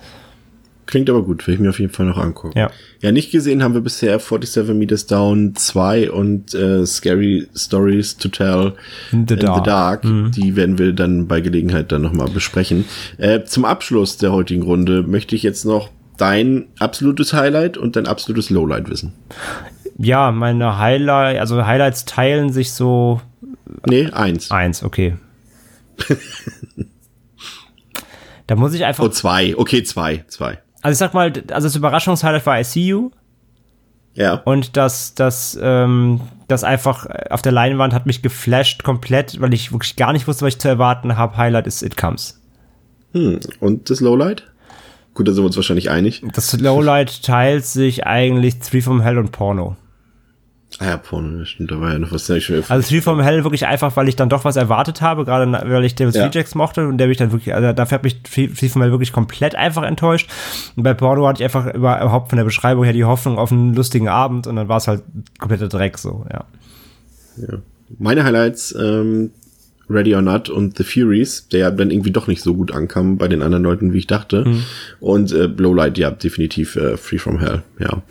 [0.91, 2.51] Klingt aber gut, will ich mir auf jeden Fall noch angucken.
[2.59, 2.69] Ja,
[2.99, 8.27] ja nicht gesehen haben wir bisher 47 Meters Down 2 und äh, Scary Stories to
[8.27, 8.73] Tell
[9.13, 9.55] in the Dark.
[9.55, 10.03] In the dark.
[10.03, 10.31] Mhm.
[10.31, 12.83] Die werden wir dann bei Gelegenheit dann nochmal besprechen.
[13.17, 18.05] Äh, zum Abschluss der heutigen Runde möchte ich jetzt noch dein absolutes Highlight und dein
[18.05, 19.13] absolutes Lowlight wissen.
[19.97, 23.21] Ja, meine Highlight, also Highlights teilen sich so.
[23.87, 24.51] Nee, eins.
[24.51, 25.15] Eins, okay.
[28.47, 29.05] Da muss ich einfach.
[29.05, 29.55] Oh, zwei.
[29.55, 30.25] Okay, zwei.
[30.27, 30.59] Zwei.
[30.81, 33.11] Also ich sag mal, also das Überraschungshighlight war I See You.
[34.13, 34.35] Ja.
[34.43, 39.71] Und das, das, ähm, das einfach auf der Leinwand hat mich geflasht komplett, weil ich
[39.71, 41.37] wirklich gar nicht wusste, was ich zu erwarten habe.
[41.37, 42.41] Highlight ist It Comes.
[43.13, 43.39] Hm.
[43.59, 44.47] Und das Lowlight?
[45.13, 46.23] Gut, da sind wir uns wahrscheinlich einig.
[46.33, 49.75] Das Lowlight teilt sich eigentlich Three from Hell und Porno.
[50.83, 52.27] Ah ja, Porno, stimmt, da war ja noch was.
[52.31, 55.51] Ich Also Three from Hell wirklich einfach, weil ich dann doch was erwartet habe, gerade
[55.51, 56.21] weil ich David Ja.
[56.21, 59.13] Streetjacks mochte und der mich dann wirklich, also dafür hat mich Three from Hell wirklich
[59.13, 60.27] komplett einfach enttäuscht.
[60.75, 63.51] Und bei Porno hatte ich einfach über- überhaupt von der Beschreibung her die Hoffnung auf
[63.51, 65.03] einen lustigen Abend und dann war es halt
[65.37, 66.45] kompletter Dreck so, ja.
[67.99, 69.31] Meine Highlights, ähm,
[69.89, 73.17] Ready or Not und The Furies, der ja dann irgendwie doch nicht so gut ankam
[73.17, 74.45] bei den anderen Leuten, wie ich dachte.
[74.99, 78.01] Und äh, Lowlight, ja, definitiv äh, Free from Hell, ja.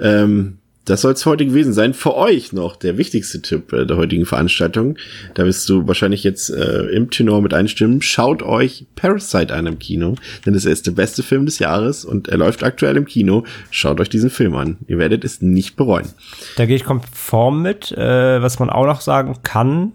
[0.00, 0.58] Ähm,
[0.90, 1.94] das soll es heute gewesen sein.
[1.94, 4.96] Für euch noch der wichtigste Tipp äh, der heutigen Veranstaltung.
[5.34, 8.02] Da wirst du wahrscheinlich jetzt äh, im Tenor mit einstimmen.
[8.02, 12.28] Schaut euch Parasite an im Kino, denn das ist der beste Film des Jahres und
[12.28, 13.44] er läuft aktuell im Kino.
[13.70, 14.78] Schaut euch diesen Film an.
[14.88, 16.08] Ihr werdet es nicht bereuen.
[16.56, 17.92] Da gehe ich konform mit.
[17.92, 19.92] Äh, was man auch noch sagen kann,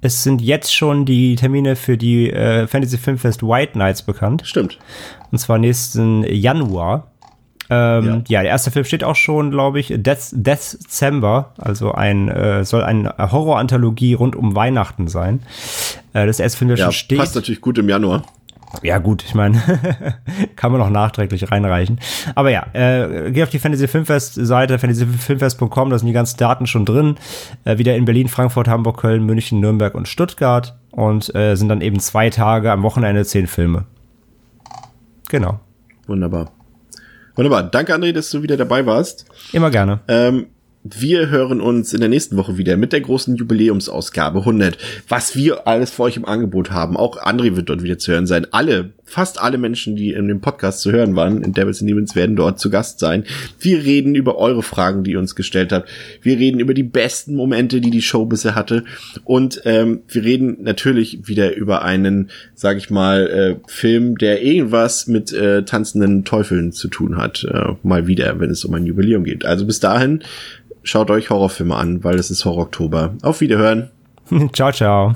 [0.00, 4.42] es sind jetzt schon die Termine für die äh, Fantasy Filmfest White Nights bekannt.
[4.44, 4.78] Stimmt.
[5.30, 7.09] Und zwar nächsten Januar.
[7.70, 8.14] Ähm, Ja.
[8.28, 8.42] ja.
[8.42, 9.94] der erste Film steht auch schon, glaube ich.
[9.96, 15.40] Death, December, also ein äh, soll eine Horror-Anthologie rund um Weihnachten sein.
[16.12, 17.18] Äh, das erste Film, der Ja, schon steht.
[17.18, 18.22] passt natürlich gut im Januar.
[18.84, 19.60] Ja, gut, ich meine,
[20.56, 21.98] kann man auch nachträglich reinreichen.
[22.36, 26.68] Aber ja, äh, geh auf die Fantasy Filmfest Seite, fantasyfilmfest.com, da sind die ganzen Daten
[26.68, 27.16] schon drin.
[27.64, 30.76] Äh, wieder in Berlin, Frankfurt, Hamburg, Köln, München, Nürnberg und Stuttgart.
[30.92, 33.86] Und äh, sind dann eben zwei Tage am Wochenende zehn Filme.
[35.28, 35.58] Genau.
[36.06, 36.50] Wunderbar.
[37.34, 37.64] Wunderbar.
[37.64, 39.26] Danke, André, dass du wieder dabei warst.
[39.52, 40.00] Immer gerne.
[40.08, 40.46] Ähm,
[40.82, 44.78] wir hören uns in der nächsten Woche wieder mit der großen Jubiläumsausgabe 100.
[45.08, 46.96] Was wir alles für euch im Angebot haben.
[46.96, 48.46] Auch André wird dort wieder zu hören sein.
[48.50, 52.14] Alle, fast alle Menschen, die in dem Podcast zu hören waren, in Devils and Demons,
[52.14, 53.24] werden dort zu Gast sein.
[53.58, 55.88] Wir reden über eure Fragen, die ihr uns gestellt habt.
[56.22, 58.84] Wir reden über die besten Momente, die die Show bisher hatte.
[59.24, 65.08] Und ähm, wir reden natürlich wieder über einen, sag ich mal, äh, Film, der irgendwas
[65.08, 67.44] mit äh, tanzenden Teufeln zu tun hat.
[67.44, 69.44] Äh, mal wieder, wenn es um ein Jubiläum geht.
[69.44, 70.22] Also bis dahin,
[70.84, 73.16] schaut euch Horrorfilme an, weil es ist Horror Oktober.
[73.22, 73.90] Auf Wiederhören.
[74.52, 75.14] ciao, ciao.